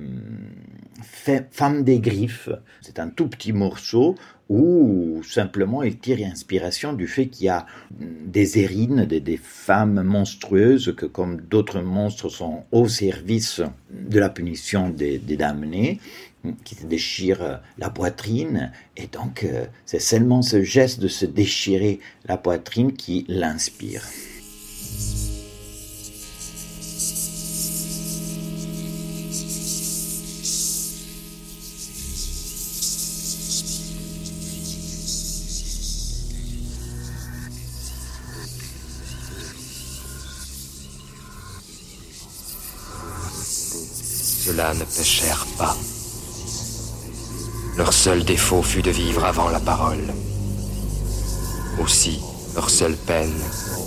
[1.50, 2.50] Femme des griffes,
[2.80, 4.16] c'est un tout petit morceau
[4.50, 7.66] où simplement il tire inspiration du fait qu'il y a
[8.00, 14.90] des érines, des, femmes monstrueuses que comme d'autres monstres sont au service de la punition
[14.90, 16.00] des, damnés,
[16.64, 22.00] qui se déchirent la poitrine, et donc euh, c'est seulement ce geste de se déchirer
[22.24, 24.02] la poitrine qui l'inspire.
[44.50, 45.76] Ceux-là ne péchèrent pas.
[47.76, 50.02] Leur seul défaut fut de vivre avant la parole.
[51.80, 52.18] Aussi,
[52.56, 53.40] leur seule peine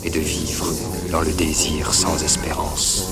[0.06, 0.68] est de vivre
[1.12, 3.10] dans le désir sans espérance.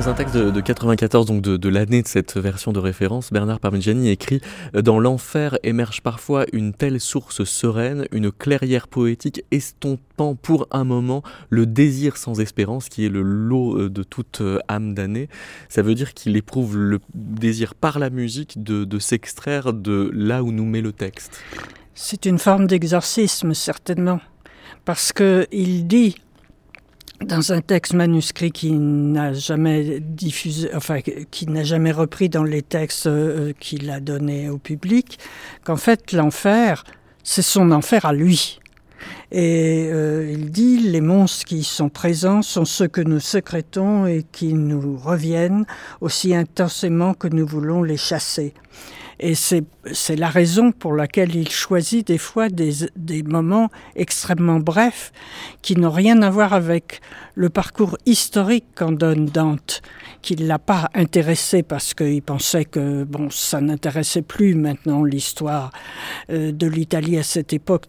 [0.00, 4.08] Dans un texte de, 94, donc de, l'année de cette version de référence, Bernard Parmigiani
[4.08, 4.40] écrit
[4.74, 10.84] euh, Dans l'enfer émerge parfois une telle source sereine, une clairière poétique estompant pour un
[10.84, 15.28] moment le désir sans espérance qui est le lot euh, de toute euh, âme damnée.
[15.68, 20.42] Ça veut dire qu'il éprouve le désir par la musique de, de s'extraire de là
[20.42, 21.42] où nous met le texte.
[21.94, 24.20] C'est une forme d'exorcisme, certainement.
[24.86, 26.16] Parce qu'il dit
[27.24, 32.62] dans un texte manuscrit qui n'a jamais diffusé, enfin qui n'a jamais repris dans les
[32.62, 35.18] textes euh, qu'il a donnés au public,
[35.64, 36.84] qu'en fait l'enfer,
[37.22, 38.60] c'est son enfer à lui.
[39.32, 44.24] Et euh, il dit les monstres qui sont présents sont ceux que nous sécrétons et
[44.32, 45.66] qui nous reviennent
[46.00, 48.54] aussi intensément que nous voulons les chasser.
[49.22, 55.12] Et c'est la raison pour laquelle il choisit des fois des, des moments extrêmement brefs
[55.60, 57.02] qui n'ont rien à voir avec
[57.34, 59.82] le parcours historique qu'en donne Dante,
[60.22, 64.54] qui ne l'a pas intéressé parce qu'il pensait que bon, ça n'intéressait plus.
[64.54, 65.70] Maintenant l'histoire
[66.30, 67.86] euh, de l'Italie à cette époque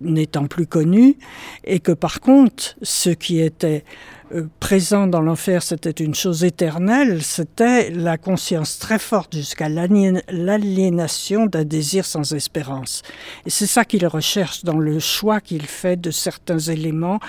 [0.00, 1.16] n'étant plus connue,
[1.62, 3.84] et que par contre, ce qui était
[4.32, 11.46] euh, présent dans l'enfer, c'était une chose éternelle, c'était la conscience très forte jusqu'à l'aliénation
[11.46, 13.02] d'un désir sans espérance.
[13.44, 17.20] Et c'est ça qu'il recherche dans le choix qu'il fait de certains éléments,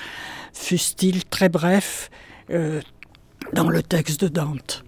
[0.53, 2.09] fussent-ils très brefs,
[2.49, 2.81] euh,
[3.53, 4.83] dans le texte de Dante.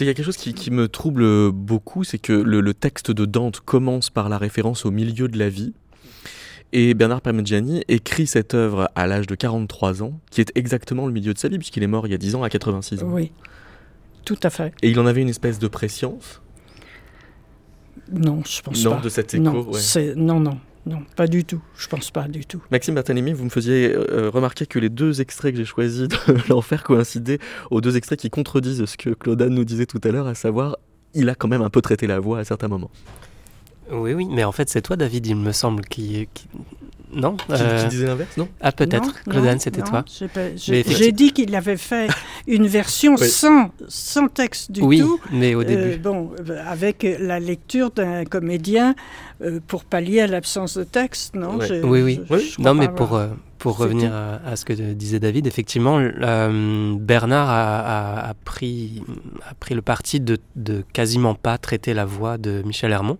[0.00, 3.60] Il y a quelque chose qui, me trouble beaucoup, c'est que le, texte de Dante
[3.60, 5.72] commence par la référence au milieu de la vie,
[6.74, 11.12] et Bernard Parmigiani écrit cette œuvre à l'âge de 43 ans, qui est exactement le
[11.12, 13.08] milieu de sa vie, puisqu'il est mort il y a 10 ans à 86 ans.
[13.10, 13.30] Oui,
[14.24, 14.74] tout à fait.
[14.82, 16.42] Et il en avait une espèce de préscience?
[18.12, 18.90] Non, je pense pas.
[18.90, 19.70] Non, de cet écho non,
[20.16, 20.58] non, non.
[20.86, 21.62] Non, pas du tout.
[21.76, 22.60] Je pense pas du tout.
[22.70, 26.16] Maxime Bertanemi, vous me faisiez euh, remarquer que les deux extraits que j'ai choisis de
[26.50, 27.38] l'enfer coïncidaient
[27.70, 30.76] aux deux extraits qui contredisent ce que Claudane nous disait tout à l'heure, à savoir,
[31.14, 32.90] il a quand même un peu traité la voix à certains moments.
[33.90, 36.28] Oui, oui, mais en fait, c'est toi, David, il me semble, qui.
[37.12, 38.48] Non Qui, euh, disait l'inverse, non?
[38.60, 39.22] Ah, peut-être.
[39.24, 40.04] Claudane, c'était toi.
[40.56, 42.08] J'ai dit qu'il avait fait
[42.48, 45.20] une version sans, sans texte du oui, tout.
[45.30, 45.98] mais au euh, début.
[45.98, 46.32] bon,
[46.66, 48.96] avec la lecture d'un comédien
[49.42, 51.58] euh, pour pallier à l'absence de texte, non?
[51.84, 52.54] Oui, oui.
[52.58, 53.20] non, mais pour,
[53.64, 59.02] pour revenir à, ce que disait David, effectivement, euh, Bernard a, pris,
[59.48, 60.38] a pris le parti de,
[60.92, 63.16] quasiment pas traiter la voix de Michel Hermont,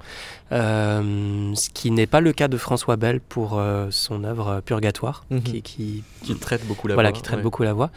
[0.53, 5.25] euh, ce qui n'est pas le cas de François Bell pour euh, son œuvre Purgatoire,
[5.31, 5.41] mhm.
[5.41, 7.17] qui, qui, traite beaucoup la voilà, voix.
[7.17, 7.91] qui traite beaucoup la voix.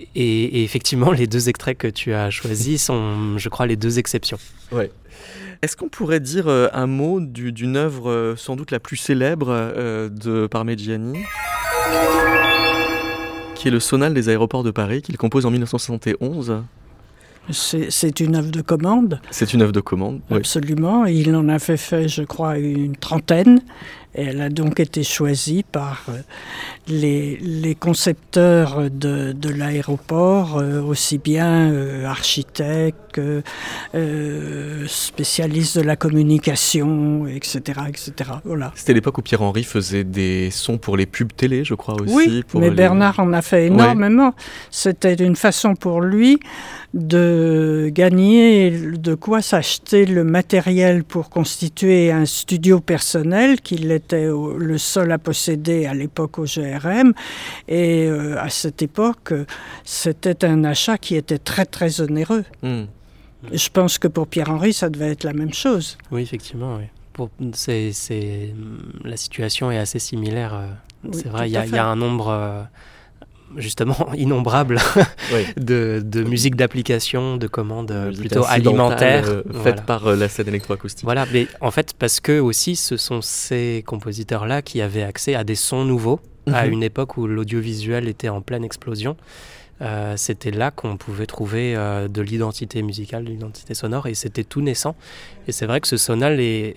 [0.00, 4.00] Et, et, effectivement, les deux extraits que tu as choisis sont, je crois, les deux
[4.00, 4.38] exceptions.
[4.72, 4.90] Ouais.
[5.62, 10.46] Est-ce qu'on pourrait dire un mot d'une œuvre sans doute la plus célèbre euh, de
[10.46, 11.24] Parmigiani
[13.54, 16.64] qui est le Sonal des aéroports de Paris, qu'il compose en 1971
[17.50, 19.20] c'est une œuvre de commande.
[19.30, 21.04] C'est une œuvre de commande, Absolument.
[21.04, 23.60] Il en a fait, fait, je crois, une trentaine.
[24.14, 26.12] Elle a donc été choisie par euh,
[26.86, 33.20] les, les concepteurs de, de l'aéroport, euh, aussi bien euh, architectes
[34.86, 37.80] spécialistes de la communication, etc.
[37.88, 38.12] etc.
[38.44, 38.72] Voilà.
[38.74, 42.12] C'était l'époque où Pierre-Henri faisait des sons pour les pubs télé, je crois aussi.
[42.14, 44.34] Oui, mais Bernard en a fait énormément.
[44.70, 46.38] C'était une façon pour lui
[46.94, 54.78] de gagner, de quoi s'acheter le matériel pour constituer un studio personnel qu'il était le
[54.78, 57.12] seul à posséder à l'époque au GRM.
[57.68, 59.32] Et euh, à cette époque,
[59.84, 62.44] c'était un achat qui était très très onéreux.
[62.62, 62.84] Hmm.
[63.52, 65.98] Je pense que pour Pierre-Henri, ça devait être la même chose.
[66.10, 66.76] Oui, effectivement.
[66.76, 66.84] Oui.
[67.12, 67.92] Pour, c'est,
[69.04, 70.54] la situation est assez similaire.
[70.54, 70.66] Euh,
[71.12, 72.62] c'est vrai, il y, y, a un nombre euh,
[73.56, 74.78] justement innombrables
[75.56, 79.28] de, de, musique d'application, de commandes euh, plutôt alimentaires.
[79.28, 81.04] Euh, faites par euh, la scène électroacoustique.
[81.04, 85.44] Voilà, mais en fait, parce que aussi, ce sont ces compositeurs-là qui avaient accès à
[85.44, 86.20] des sons nouveaux,
[86.52, 86.72] à mhm.
[86.72, 89.16] une époque où l'audiovisuel était en pleine explosion.
[90.16, 94.94] c'était là qu'on pouvait trouver de l'identité musicale, de l'identité sonore, et c'était tout naissant.
[95.48, 96.76] Et c'est vrai que ce sonal est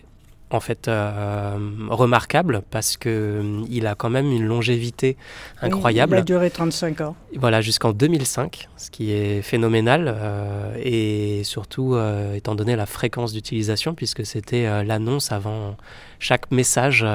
[0.50, 1.58] en fait euh,
[1.89, 5.18] remarquable parce que euh, il a quand même une longévité
[5.62, 6.16] incroyable.
[6.16, 7.16] il a duré 35 ans.
[7.36, 11.98] Voilà, jusqu'en 2005, ce qui est phénoménal euh, et surtout
[12.34, 15.76] étant donné la fréquence d'utilisation puisque c'était l'annonce avant
[16.20, 17.06] chaque message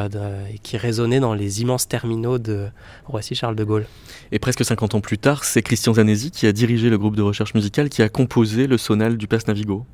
[0.62, 2.68] qui résonnait dans les immenses terminaux de
[3.06, 3.86] Roissy-Charles de Gaulle.
[4.30, 7.22] Et presque 50 ans plus tard, c'est Christian Zanesi qui a dirigé le groupe de
[7.22, 9.86] recherche musicale qui a composé le sonal du Pass Navigo.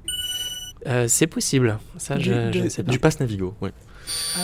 [0.87, 1.79] Euh, c'est possible.
[1.97, 2.93] Ça, je, je, ne sais pas.
[2.93, 3.70] Du Pass Navigo, oui.
[4.36, 4.40] Ah.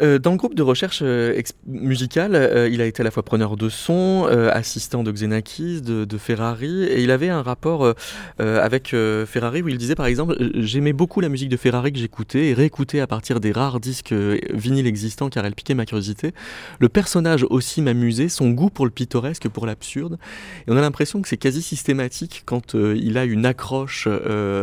[0.00, 3.24] Euh, dans le groupe de recherche euh, musicale, euh, il a été à la fois
[3.24, 7.94] preneur de son, assistant de Xenakis, de, Ferrari, et il avait un rapport
[8.38, 8.94] avec
[9.26, 12.54] Ferrari où il disait par exemple J'aimais beaucoup la musique de Ferrari que j'écoutais et
[12.54, 16.32] réécoutais à partir des rares disques vinyles existants car elle piquait ma curiosité.
[16.80, 20.18] Le personnage aussi m'amusait, son goût pour le pittoresque, pour l'absurde,
[20.66, 24.08] et on a l'impression que c'est quasi systématique quand il a une accroche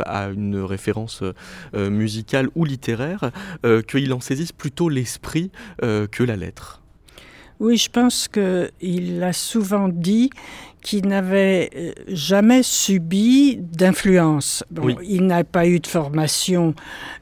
[0.06, 1.24] à une référence
[1.74, 3.32] musicale ou littéraire,
[3.88, 4.22] qu'il en
[4.52, 5.52] plutôt l'esprit
[5.84, 6.82] euh, que la lettre?
[7.60, 10.30] Oui, je pense qu'il a souvent dit
[10.86, 14.64] qui n'avait euh, jamais subi d'influence.
[14.70, 14.96] Bon, Oui.
[15.02, 16.76] Il n'a pas eu de formation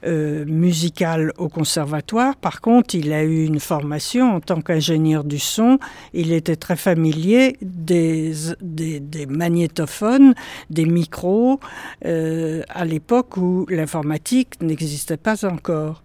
[0.05, 2.35] euh, musicale au conservatoire.
[2.35, 5.79] Par contre, il a eu une formation en tant qu'ingénieur du son.
[6.13, 10.33] Il était très familier des, des, des magnétophones,
[10.69, 11.61] des micros,
[12.05, 16.03] euh, à l'époque où l'informatique n'existait pas encore.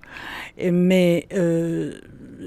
[0.62, 1.92] Mais euh,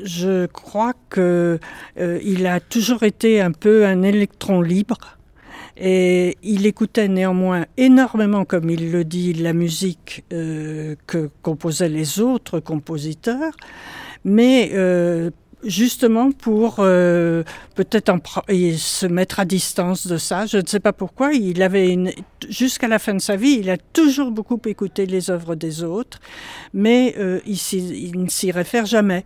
[0.03, 1.59] je crois que
[1.99, 5.17] euh, a toujours été un peu un électron libre.
[5.77, 12.19] Et il écoutait néanmoins énormément, comme il le dit, la musique euh, que composaient les
[12.19, 13.53] autres compositeurs,
[14.23, 15.31] mais euh,
[15.63, 18.13] justement pour peut-être
[18.77, 20.45] se mettre à distance de ça.
[20.45, 21.33] Je ne sais pas pourquoi.
[21.33, 21.97] Il avait
[22.49, 26.19] jusqu'à la fin de sa vie, il a toujours beaucoup écouté les œuvres des autres,
[26.73, 27.15] mais
[27.45, 29.25] il ne s'y réfère jamais.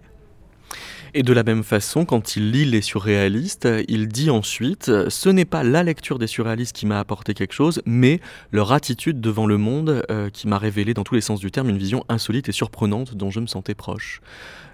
[1.18, 5.46] Et de la même façon, quand il lit les surréalistes, il dit ensuite Ce n'est
[5.46, 8.20] pas la lecture des surréalistes qui m'a apporté quelque chose, mais
[8.52, 11.70] leur attitude devant le monde euh, qui m'a révélé dans tous les sens du terme
[11.70, 14.20] une vision insolite et surprenante dont je me sentais proche.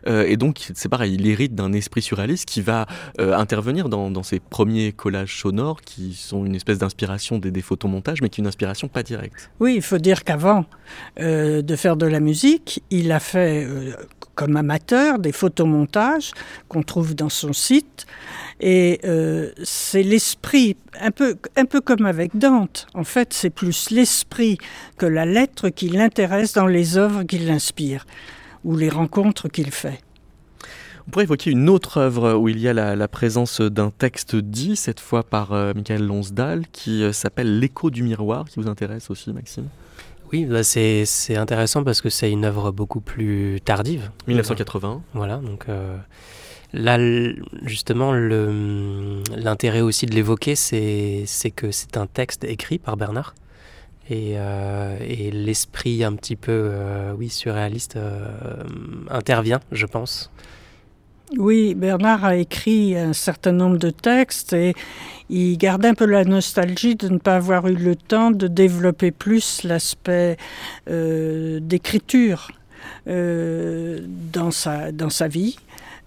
[0.07, 2.87] Euh, et donc, c'est pareil, il hérite d'un esprit surréaliste qui va
[3.19, 7.61] euh, intervenir dans, dans ses premiers collages sonores qui sont une espèce d'inspiration des, des
[7.61, 9.51] photomontages, mais qui est une inspiration pas directe.
[9.59, 10.65] Oui, il faut dire qu'avant
[11.19, 13.67] de faire de la musique, il a fait
[14.35, 16.30] comme amateur des photomontages
[16.67, 18.05] qu'on trouve dans son site.
[18.59, 22.87] Et euh, c'est l'esprit, un peu, un peu comme avec Dante.
[22.93, 24.57] En fait, c'est plus l'esprit
[24.97, 28.05] que la lettre qui l'intéresse dans les œuvres qui l'inspirent
[28.63, 29.99] ou les rencontres qu'il fait.
[31.07, 34.35] On pourrait évoquer une autre œuvre où il y a la, la présence d'un texte
[34.35, 38.67] dit, cette fois par euh, Michael Lonsdal, qui euh, s'appelle L'écho du miroir, qui vous
[38.67, 39.65] intéresse aussi, Maxime?
[40.31, 44.11] Oui, bah c'est c'est intéressant parce que c'est une œuvre beaucoup plus tardive.
[44.27, 45.01] 1980.
[45.13, 45.97] Voilà, donc euh,
[46.73, 46.97] là,
[47.63, 53.35] justement, le- l'intérêt aussi de l'évoquer, c'est c'est que c'est un texte écrit par Bernard.
[54.09, 57.97] Et, euh, et l'esprit un petit peu, euh, oui, surréaliste
[59.09, 60.31] intervient, je pense.
[61.37, 64.73] Oui, Bernard a écrit un certain nombre de textes et
[65.29, 69.11] il garde un peu la nostalgie de ne pas avoir eu le temps de développer
[69.11, 70.35] plus l'aspect
[70.89, 72.51] euh, d'écriture
[73.07, 74.01] euh,
[74.33, 75.55] dans, sa, dans sa vie.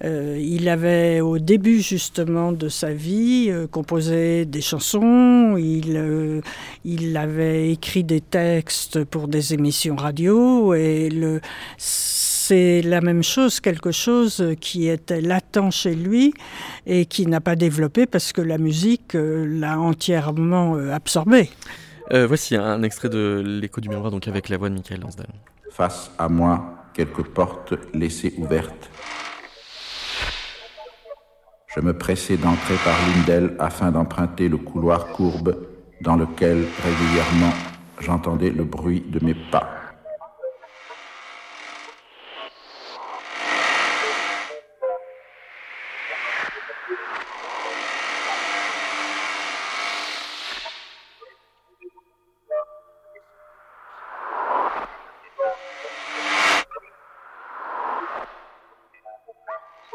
[0.05, 6.43] Euh, il avait au début justement de sa vie composé des chansons, il,
[6.85, 11.41] il avait écrit des textes pour des émissions radio et le,
[12.47, 16.35] c'est la même chose, quelque chose qui était latent chez lui
[16.87, 21.49] et qui n'a pas développé parce que la musique euh, l'a entièrement euh, absorbé.
[22.13, 25.33] Euh, voici un extrait de L'écho du miroir, donc avec la voix de Michael Lansdale.
[25.71, 28.91] Face à moi, quelques portes laissées ouvertes.
[31.75, 35.57] Je me pressais d'entrer par l'une d'elles afin d'emprunter le couloir courbe
[36.03, 37.55] dans lequel régulièrement
[38.01, 39.84] j'entendais le bruit de mes pas.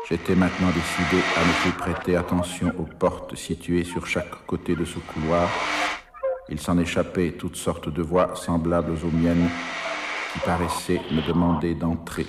[0.09, 4.83] J'étais maintenant décidé à ne plus prêter attention aux portes situées sur chaque côté de
[4.83, 5.47] ce couloir.
[6.49, 9.47] Il s'en échappait toutes sortes de voix semblables aux miennes
[10.33, 12.25] qui paraissaient me demander d'entrer.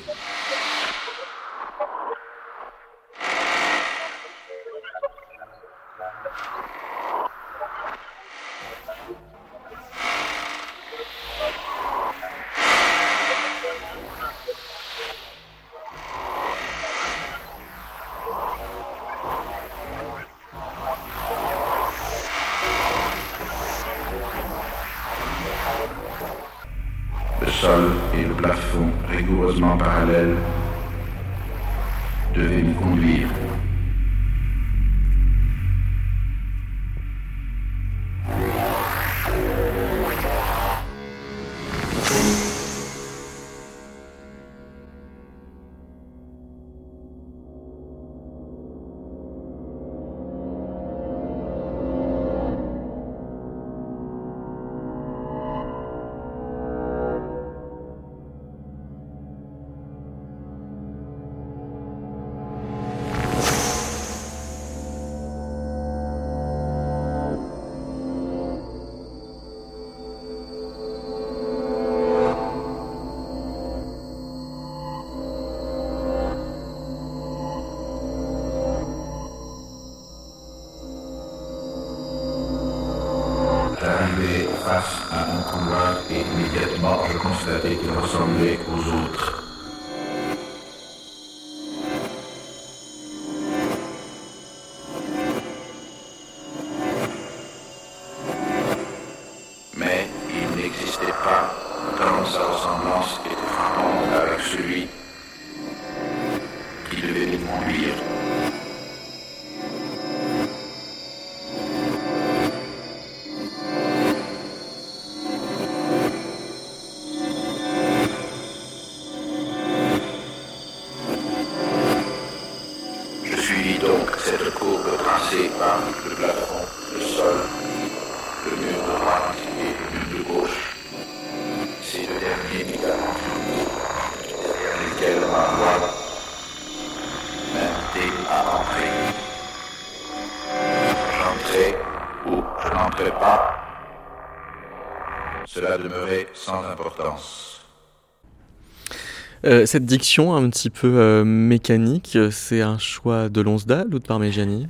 [149.51, 154.07] Euh, cette diction un petit peu euh, mécanique, c'est un choix de Lonsdal ou de
[154.07, 154.69] Parmigiani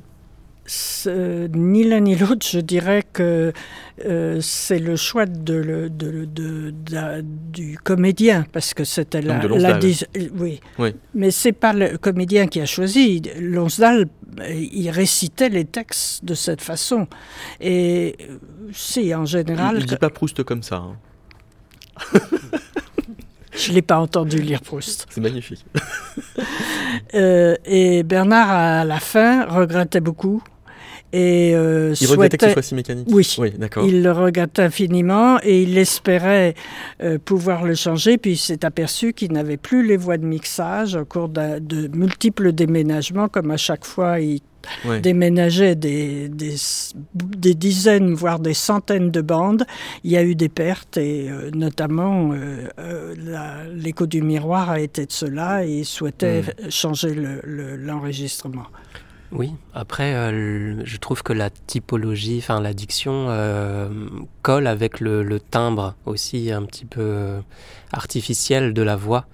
[1.53, 3.51] Ni l'un ni l'autre, je dirais que
[4.05, 7.21] euh, c'est le choix de, le- de- de- de-
[7.51, 9.81] du comédien, parce que c'était la, la euh,
[10.37, 10.59] oui.
[10.79, 10.95] Oui.
[11.13, 13.21] Mais c'est pas le comédien qui a choisi.
[13.39, 14.07] Lonsdal,
[14.39, 17.07] euh, il récitait les textes de cette façon.
[17.59, 18.37] Et euh,
[18.71, 20.77] si, en général, il dit pas Proust comme ça.
[20.77, 20.95] hein.
[23.55, 25.07] je l'ai pas entendu lire Proust.
[25.09, 25.65] C'est magnifique.
[27.13, 30.41] Euh, et Bernard, à la fin, regrettait beaucoup.
[31.13, 33.07] Et euh, Il regrettait que ce soit si mécanique.
[33.11, 33.27] Oui.
[33.37, 33.85] Oui, d'accord.
[33.85, 36.53] Il le regrettait infiniment et il espérait
[37.03, 40.95] euh, pouvoir le changer, puis il s'est aperçu qu'il n'avait plus les voies de mixage
[40.95, 44.39] au cours de multiples déménagements, comme à chaque fois il
[44.85, 45.01] Ouais.
[45.01, 46.53] déménageait des, des,
[47.15, 49.65] des dizaines, voire des centaines de bandes.
[50.03, 53.15] Il y a eu des pertes et euh, notamment euh, euh,
[53.73, 58.67] l'écho du miroir a été de cela et il souhaitait changer le- le- l'enregistrement.
[59.31, 63.87] Oui, après, euh, je trouve que la typologie, enfin la diction euh,
[64.41, 67.39] colle avec le, le timbre aussi un petit peu euh,
[67.93, 69.25] artificiel de la voix.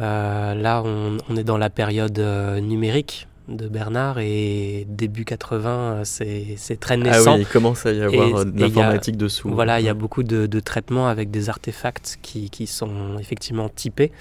[0.00, 2.18] Euh, là, on, on est dans la période
[2.62, 7.34] numérique de Bernard et début 80, euh, c'est très Ah naissant.
[7.34, 9.50] oui, il commence à y avoir de l'informatique dessous.
[9.52, 13.68] Voilà, il y a beaucoup de, de traitements avec des artefacts qui, qui sont effectivement
[13.68, 14.12] typés.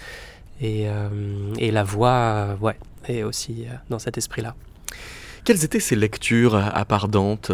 [0.59, 1.09] Et, euh,
[1.59, 2.75] et la voix, ouais,
[3.07, 4.55] est aussi dans cet esprit-là.
[5.43, 7.51] Quelles étaient ses lectures à part Dante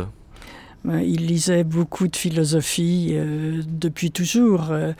[0.87, 4.71] Euh, Il lisait beaucoup de philosophie euh, depuis toujours.
[4.71, 4.93] euh,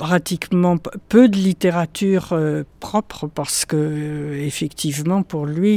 [0.00, 0.78] pratiquement
[1.10, 5.76] peu de littérature euh, propre parce que euh, effectivement pour lui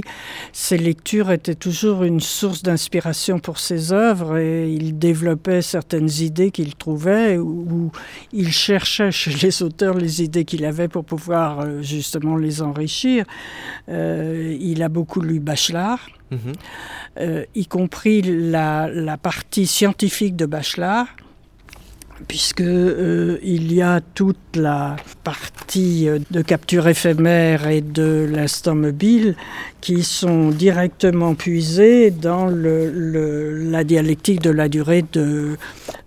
[0.53, 6.51] ses lectures étaient toujours une source d'inspiration pour ses œuvres et il développait certaines idées
[6.51, 7.91] qu'il trouvait ou, ou
[8.31, 13.25] il cherchait chez les auteurs les idées qu'il avait pour pouvoir euh, justement les enrichir.
[13.89, 16.07] Il a beaucoup lu Bachelard.
[17.19, 21.07] Euh, y compris la, la partie scientifique de Bachelard,
[22.27, 28.75] puisque euh, il y a toute la partie euh, de capture éphémère et de l'instant
[28.75, 29.35] mobile
[29.81, 35.57] qui sont directement puisées dans le, le- la dialectique de la durée de,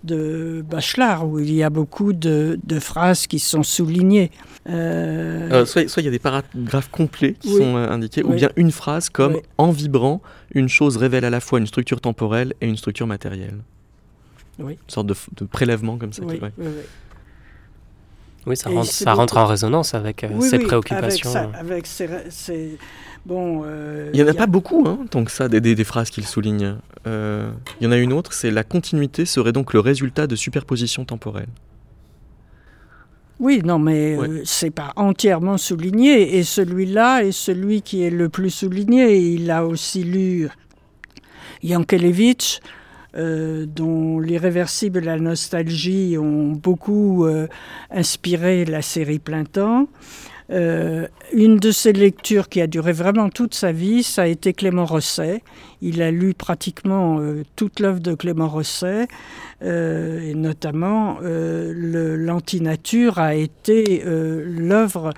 [0.03, 4.31] de Bachelard, où il y a beaucoup de, de phrases qui sont soulignées.
[4.69, 7.57] Euh, soit, il y a des paragraphes complets qui Oui.
[7.57, 9.41] sont euh, indiqués, ou bien une phrase comme Oui.
[9.57, 10.21] En vibrant,
[10.53, 13.59] une chose révèle à la fois une structure temporelle et une structure matérielle.
[14.59, 14.73] Oui.
[14.73, 16.21] Une sorte de, prélèvement comme ça.
[16.23, 16.51] qui- oui, ouais.
[16.57, 16.81] oui, oui.
[18.45, 21.29] Oui, ça rentre, ça en résonance avec euh, Oui, ses oui, préoccupations.
[21.35, 22.77] Avec, ça- avec ses, ses-
[23.25, 23.63] bon.
[23.65, 25.83] euh, Il n'y en a y pas beaucoup, hein, tant que ça, des, des- des
[25.83, 26.77] phrases qu'il souligne.
[27.07, 27.51] Euh,
[27.81, 31.03] il y en a une autre, c'est la continuité serait donc le résultat de superposition
[31.03, 31.49] temporelle.
[33.39, 34.29] Oui, non, mais Ouais.
[34.29, 36.37] euh, c'est pas entièrement souligné.
[36.37, 39.17] Et celui-là est celui qui est le plus souligné.
[39.17, 40.47] Il a aussi lu
[41.63, 42.59] Yankelevitch,
[43.17, 47.47] euh, dont l'irréversible et la nostalgie ont beaucoup euh,
[47.91, 49.87] inspiré la série Plein Temps.
[50.49, 54.53] Euh, une de ses lectures qui a duré vraiment toute sa vie, ça a été
[54.53, 55.41] Clément Rosset.
[55.81, 57.19] Il a lu pratiquement
[57.57, 59.07] toute l'œuvre de Clément Rosset,
[59.61, 65.11] et notamment l'Antinature a été l'œuvre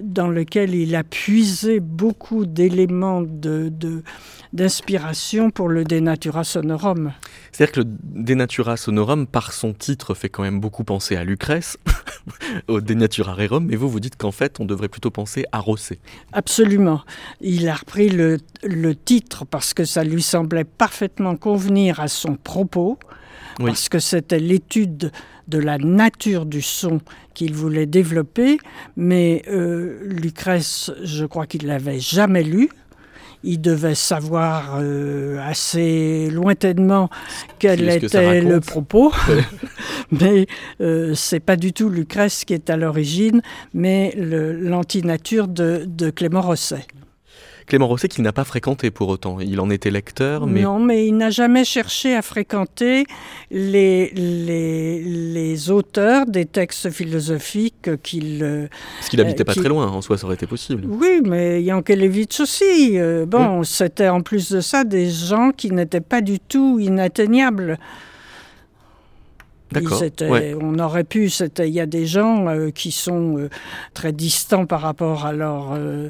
[0.00, 3.72] dans laquelle il a puisé beaucoup d'éléments de-
[4.52, 7.12] d'inspiration pour le De Natura Sonorum.
[7.52, 11.24] C'est-à-dire que le De Natura Sonorum, par son titre, fait quand même beaucoup penser à
[11.24, 11.76] Lucrèce,
[12.68, 15.58] au De Natura Rerum, mais vous, vous dites qu'en fait, on devrait plutôt penser à
[15.58, 15.98] Rosset.
[16.32, 17.02] Absolument.
[17.40, 22.36] Il a repris le, le titre parce que ça lui semblait parfaitement convenir à son
[22.36, 22.98] propos.
[23.58, 23.66] oui.
[23.66, 25.12] parce que c'était l'étude
[25.48, 27.00] de la nature du son
[27.34, 28.58] qu'il voulait développer,
[28.96, 32.68] mais euh, Lucrèce, je crois qu'il l'avait jamais lu.
[33.44, 37.08] Il devait savoir euh, assez lointainement
[37.58, 39.12] quel était le propos,
[40.10, 40.46] mais
[40.80, 43.42] euh, c'est pas du tout Lucrèce qui est à l'origine,
[43.74, 46.86] mais l'antinature de, de Clément Rosset.
[47.68, 49.40] Clément Rosset qu'il n'a pas fréquenté pour autant.
[49.40, 50.62] Il en était lecteur, mais...
[50.62, 53.04] Non, mais il n'a jamais cherché à fréquenter
[53.50, 58.42] les, les, les auteurs des textes philosophiques qu'il...
[58.42, 60.84] Euh, Parce qu'il habitait pas très loin, en soi, ça aurait été possible.
[60.88, 62.98] Oui, mais Yankelevitch aussi.
[62.98, 67.78] Euh, bon, c'était en plus de ça des gens qui n'étaient pas du tout inatteignables.
[69.74, 70.54] Ouais.
[70.58, 73.50] On aurait pu, il y a des gens euh, qui sont euh,
[73.92, 76.08] très distants par rapport à leur, euh,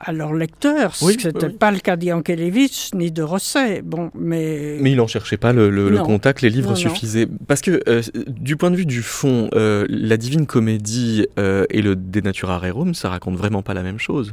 [0.00, 0.94] à leur lecteur.
[1.02, 3.82] Oui, Ce n'était pas le cas d'Yankelevitch ni de Rosset.
[3.82, 4.78] Bon, mais...
[4.80, 7.26] mais il n'en cherchait pas le, le, le, contact, les livres non, suffisaient.
[7.26, 7.38] Non.
[7.46, 7.82] Parce que
[8.28, 13.08] du point de vue du fond, la Divine Comédie et le De Natura Rerum, ça
[13.08, 14.32] raconte vraiment pas la même chose.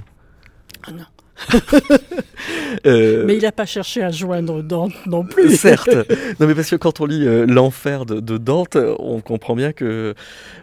[0.87, 1.05] Ah non.
[2.85, 3.25] euh...
[3.25, 5.55] Mais il n'a pas cherché à joindre Dante non plus.
[5.55, 5.89] Certes.
[6.39, 9.71] Non, mais parce que quand on lit euh, l'enfer de, de, Dante, on comprend bien
[9.71, 10.13] que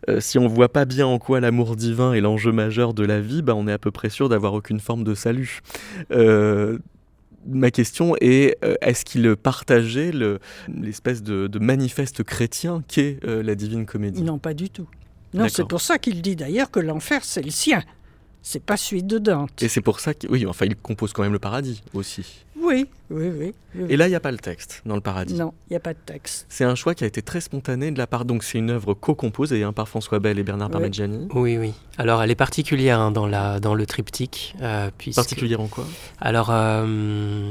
[0.09, 3.05] euh, si on ne voit pas bien en quoi l'amour divin est l'enjeu majeur de
[3.05, 5.61] la vie, bah, on est à peu près sûr d'avoir aucune forme de salut.
[7.45, 10.13] Ma question est est-ce qu'il partageait
[10.69, 14.23] l'espèce de, de, manifeste chrétien qu'est la Divine Comédie?
[14.23, 14.89] Non, pas du tout.
[15.35, 17.83] Non, c'est pour ça qu'il dit d'ailleurs que l'enfer, c'est le sien.
[18.43, 19.63] C'est pas celui de Dante.
[19.63, 22.45] Et c'est pour ça qu'il oui, enfin, il compose quand même le paradis aussi.
[22.61, 23.55] Oui, oui, oui.
[23.75, 23.87] oui.
[23.89, 25.35] Et là, il n'y a pas le texte dans le paradis.
[25.35, 26.47] Non, il n'y a pas de texte.
[26.49, 28.25] C'est un choix qui a été très spontané de la part.
[28.25, 30.73] Donc, c'est une œuvre co-composée hein, par François Bell et Bernard oui.
[30.73, 31.29] Parmigiani.
[31.35, 31.73] Oui, oui.
[31.99, 34.55] Alors, elle est particulière hein, dans, la, dans le triptyque.
[34.61, 35.17] Euh, puisque...
[35.17, 35.87] Particulière en quoi?
[36.21, 36.49] Alors.
[36.51, 37.51] Euh...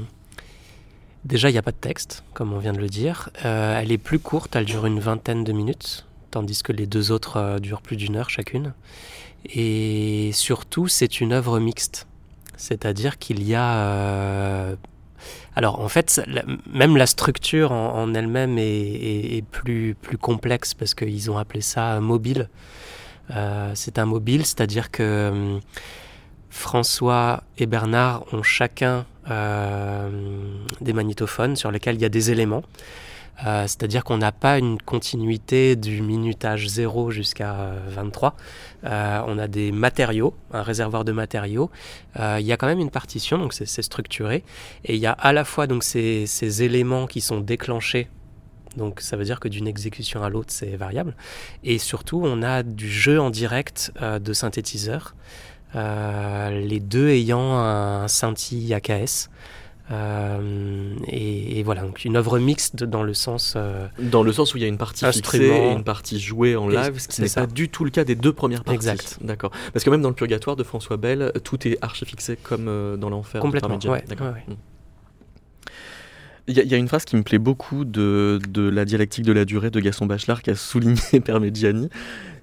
[1.23, 3.29] Déjà, il n'y a pas de texte, comme on vient de le dire.
[3.45, 7.11] Euh, elle est plus courte, elle dure une vingtaine de minutes, tandis que les deux
[7.11, 8.73] autres euh, durent plus d'une heure chacune.
[9.45, 12.07] Et surtout, c'est une œuvre mixte.
[12.57, 13.73] C'est-à-dire qu'il y a...
[13.75, 14.75] Euh...
[15.55, 16.21] Alors en fait,
[16.71, 22.49] même la structure en, elle-même est, plus, complexe parce qu'ils ont appelé ça mobile.
[23.31, 25.59] Euh, c'est un mobile, c'est-à-dire que euh,
[26.49, 29.05] François et Bernard ont chacun
[30.81, 32.63] des magnétophones sur lesquels il y a des éléments.
[33.45, 38.35] Euh, C'est-à-dire qu'on n'a pas une continuité du minutage 0 jusqu'à euh, 23.
[38.83, 41.69] Euh, on a des matériaux, un réservoir de matériaux.
[42.19, 44.43] Euh, il y a quand même une partition, donc c'est structuré.
[44.85, 48.07] Et il y a à la fois donc ces, éléments qui sont déclenchés.
[48.77, 51.15] Donc ça veut dire que d'une exécution à l'autre, c'est variable.
[51.63, 55.15] Et surtout, on a du jeu en direct euh, de synthétiseurs.
[55.73, 59.29] les deux ayant un scintille AKS.
[59.91, 63.55] Euh, et, et, voilà, donc une œuvre mixte dans le sens.
[63.57, 66.55] Euh, dans le sens où il y a une partie fixée et une partie jouée
[66.55, 68.75] en live, ce qui n'est pas du tout le cas des deux premières parties.
[68.75, 69.17] Exact.
[69.21, 69.51] D'accord.
[69.73, 72.95] Parce que même dans le Purgatoire de François Bell, tout est archi fixé comme euh,
[72.95, 73.41] dans l'enfer.
[73.41, 73.79] Complètement.
[73.85, 74.27] Ouais, D'accord.
[74.27, 74.57] Ouais, ouais.
[76.47, 79.31] Il y, y, a une phrase qui me plaît beaucoup de, de, la dialectique de
[79.31, 81.89] la durée de Gaston Bachelard qui a souligné Parmigiani.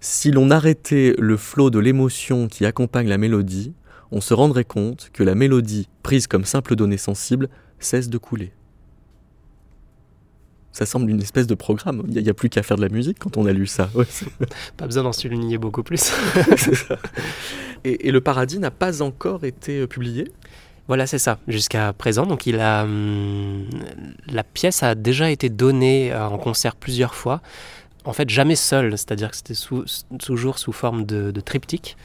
[0.00, 3.72] Si l'on arrêtait le flot de l'émotion qui accompagne la mélodie,
[4.10, 7.48] on se rendrait compte que la mélodie, prise comme simple donnée sensible,
[7.78, 8.52] cesse de couler.
[10.72, 12.04] Ça semble une espèce de programme.
[12.08, 13.90] Il n'y a, a, plus qu'à faire de la musique quand on a lu ça.
[13.94, 14.06] Ouais,
[14.76, 16.12] pas besoin d'en souligner beaucoup plus.
[17.84, 20.30] et, et, le paradis n'a pas encore été publié?
[20.86, 22.26] Voilà, c'est ça, jusqu'à présent.
[22.26, 23.66] Donc, il a, hum,
[24.28, 27.42] la pièce a déjà été donnée en concert plusieurs fois.
[28.04, 29.54] En fait, jamais seul, c'est-à-dire que c'était
[30.18, 31.96] toujours sous forme de, de triptyque.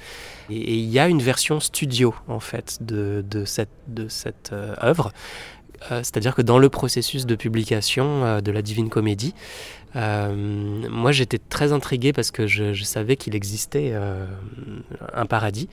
[0.50, 3.70] Et il y a une version studio, en fait, de, cette,
[4.52, 5.12] euh, œuvre.
[5.92, 9.34] Euh, C'est-à-dire que dans le processus de publication euh, de la Divine Comédie,
[9.96, 13.94] moi j'étais très intrigué parce que je, je savais qu'il existait
[15.14, 15.70] un paradis.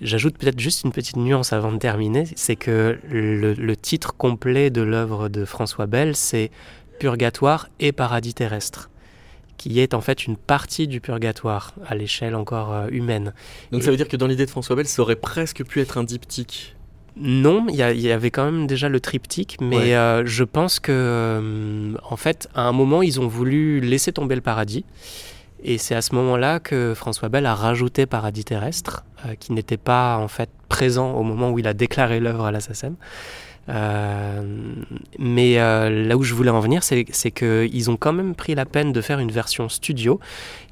[0.00, 4.70] J'ajoute peut-être juste une petite nuance avant de terminer, c'est que le, le titre complet
[4.70, 6.50] de l'œuvre de François Bell, c'est
[6.98, 8.88] Purgatoire et Paradis terrestre
[9.60, 13.34] qui est en fait une partie du purgatoire à l'échelle encore euh, humaine.
[13.70, 15.80] Donc Et ça veut dire que dans l'idée de François Bell, ça aurait presque pu
[15.80, 16.76] être un diptyque
[17.16, 19.94] non, il y, y, avait quand même déjà le triptyque, mais ouais.
[19.94, 24.36] euh, je pense que, euh, en fait, à un moment, ils ont voulu laisser tomber
[24.36, 24.84] le paradis.
[25.62, 29.76] Et c'est à ce moment-là que François Bell a rajouté Paradis terrestre, euh, qui n'était
[29.76, 32.94] pas en fait présent au moment où il a déclaré l'œuvre à l'assassin.
[33.70, 34.42] Euh,
[35.18, 38.66] mais euh, là où je voulais en venir, c'est qu'ils ont quand même pris la
[38.66, 40.20] peine de faire une version studio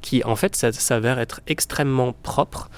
[0.02, 2.70] qui, en fait, s'avère être extrêmement propre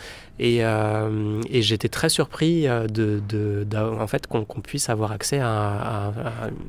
[0.42, 6.12] Et, et j'étais très surpris de, de, en fait, qu'on puisse avoir accès à,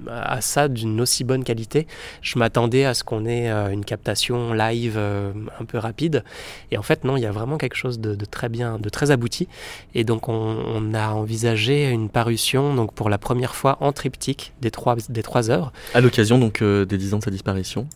[0.09, 1.88] à, ça d'une aussi bonne qualité.
[2.22, 6.26] Je m'attendais à ce qu'on ait une captation live un peu rapide.
[6.72, 9.09] Et en fait, non, il y a vraiment quelque chose de, très bien, de très
[9.09, 9.47] abouti.
[9.95, 14.72] Et donc, on, a envisagé une parution donc pour la première fois en triptyque des
[14.72, 15.72] trois, des trois œuvres.
[15.93, 17.88] À l'occasion donc des dix ans de sa disparition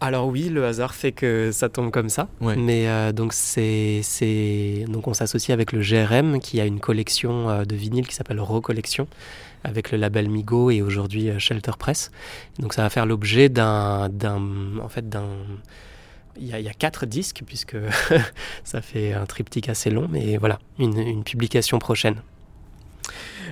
[0.00, 2.28] alors oui, le hasard fait que ça tombe comme ça.
[2.40, 7.64] Mais euh, donc c'est donc on s'associe avec le GRM qui a une collection euh,
[7.64, 9.08] de vinyles qui s'appelle Recollection
[9.64, 12.12] avec le label Migo et aujourd'hui euh, Shelter Press.
[12.60, 14.08] Donc ça va faire l'objet d'un
[14.80, 15.26] en fait d'un
[16.40, 17.76] il y, a, quatre disques puisque
[18.64, 22.22] ça fait un triptyque assez long, mais voilà, une publication prochaine.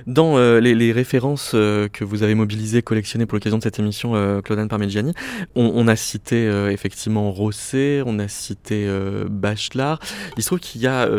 [0.05, 4.15] Dans euh, les, références euh, que vous avez mobilisées, collectionnées pour l'occasion de cette émission,
[4.15, 5.13] euh, Claudine Parmigiani,
[5.55, 8.87] on, a cité effectivement Rosset, on a cité
[9.29, 9.99] Bachelard.
[10.37, 11.09] Il se trouve qu'il y a,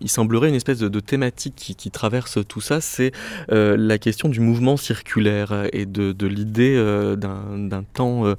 [0.00, 3.12] il semblerait une espèce de, thématique qui, traverse tout ça, c'est
[3.48, 6.76] la question du mouvement circulaire et de, l'idée
[7.16, 8.34] d'un temps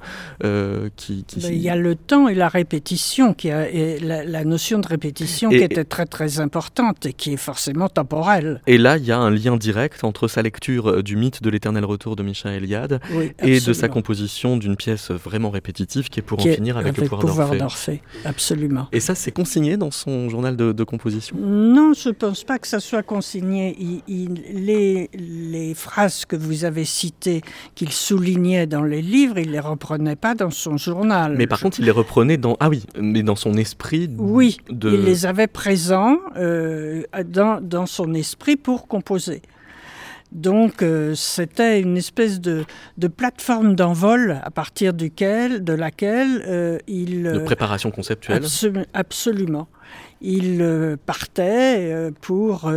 [0.96, 4.78] qui, ben, Il y a le temps et la répétition, qui a, et la, notion
[4.78, 8.60] de répétition qui était très très importante et qui est forcément temporelle.
[8.66, 11.50] Et là, il y a un lien direct entre sa lecture euh, du mythe de
[11.50, 13.00] l'éternel retour de Michel Eliade
[13.42, 17.08] et de sa composition d'une pièce vraiment répétitive qui est pour en finir avec, le
[17.08, 18.02] pouvoir, d'Orphée.
[18.24, 18.88] Absolument.
[18.92, 21.36] Et ça, c'est consigné dans son journal de, composition?
[21.38, 24.02] Non, je ne pense pas que ça soit consigné.
[24.06, 27.42] les, les phrases que vous avez citées,
[27.74, 31.34] qu'il soulignait dans les livres, il ne les reprenait pas dans son journal.
[31.36, 32.56] Mais par contre, il les reprenait dans...
[32.60, 38.14] Ah oui, mais dans son esprit Oui, il les avait présents euh, dans, dans son
[38.14, 39.42] esprit pour composer.
[40.34, 42.64] Donc euh, c'était une espèce de,
[43.16, 47.22] plateforme d'envol à partir duquel, de laquelle euh, il...
[47.22, 48.44] De préparation conceptuelle
[48.92, 49.68] Absolument.
[50.26, 52.72] Il euh, partait pour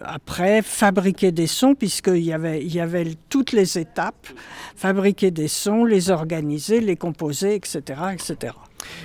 [0.00, 4.26] après fabriquer des sons, puisqu'il y avait, il y avait toutes les étapes,
[4.74, 8.00] fabriquer des sons, les organiser, les composer, etc.
[8.12, 8.54] etc.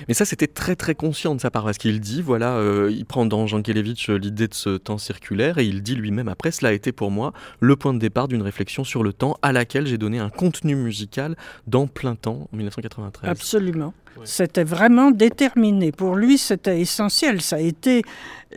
[0.08, 3.04] Mais ça, c'était très très conscient de sa part, parce qu'il dit, voilà, euh, il
[3.04, 6.50] prend dans Jean Kelevitch euh, l'idée de ce temps circulaire, et il dit lui-même après,
[6.50, 9.52] cela a été pour moi le point de départ d'une réflexion sur le temps à
[9.52, 13.30] laquelle j'ai donné un contenu musical dans plein temps en 1993.
[13.30, 13.92] Absolument.
[14.24, 15.92] C'était vraiment déterminé.
[15.92, 17.40] Pour lui, c'était essentiel.
[17.40, 18.02] Ça a été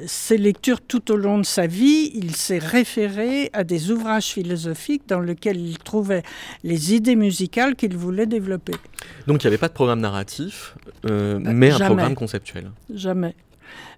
[0.05, 2.11] ses lectures tout au long de sa vie.
[2.13, 6.23] Il s'est référé à des ouvrages philosophiques dans lesquels il trouvait
[6.63, 8.73] les idées musicales qu'il voulait développer.
[9.25, 10.75] Donc il n'y avait pas de programme narratif,
[11.09, 12.71] euh, bah, mais un programme conceptuel.
[12.93, 13.35] Jamais.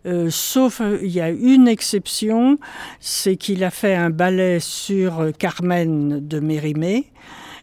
[0.05, 2.57] Euh, sauf euh, il y a une exception,
[2.99, 7.11] c'est qu'il a fait un ballet sur Carmen de Mérimée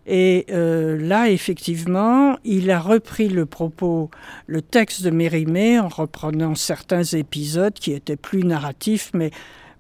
[0.06, 4.10] et euh, là, effectivement, il a repris le propos,
[4.46, 9.32] le texte de Mérimée en reprenant certains épisodes qui étaient plus narratifs, mais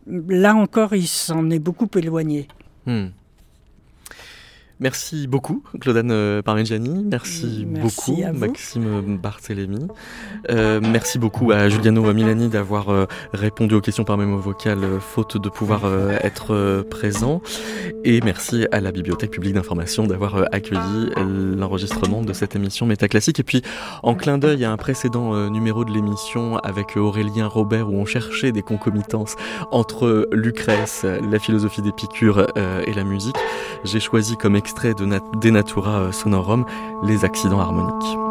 [0.08, 2.48] là encore, il s'en est beaucoup éloigné.
[2.86, 3.06] Hmm.
[4.78, 7.02] Merci beaucoup, Claudane euh, Parmigiani.
[7.10, 9.86] Merci, beaucoup, Maxime Barthélémy.
[10.50, 15.38] Euh, merci beaucoup à Giuliano Milani d'avoir euh, répondu aux questions par mémo vocal, faute
[15.38, 15.86] de pouvoir
[16.22, 17.40] être présent.
[18.04, 21.10] Et merci à la Bibliothèque publique d'information d'avoir accueilli
[21.56, 23.40] l'enregistrement de cette émission Métaclassique.
[23.40, 23.62] Et puis,
[24.02, 28.52] en clin d'œil à un précédent numéro de l'émission avec Aurélien Robert où on cherchait
[28.52, 29.36] des concomitances
[29.70, 32.46] entre Lucrèce, la philosophie d'Épicure
[32.86, 33.36] et la musique,
[33.84, 35.06] j'ai choisi comme extrait de
[35.36, 36.64] Denatura Sonorum,
[37.04, 38.25] les accidents harmoniques.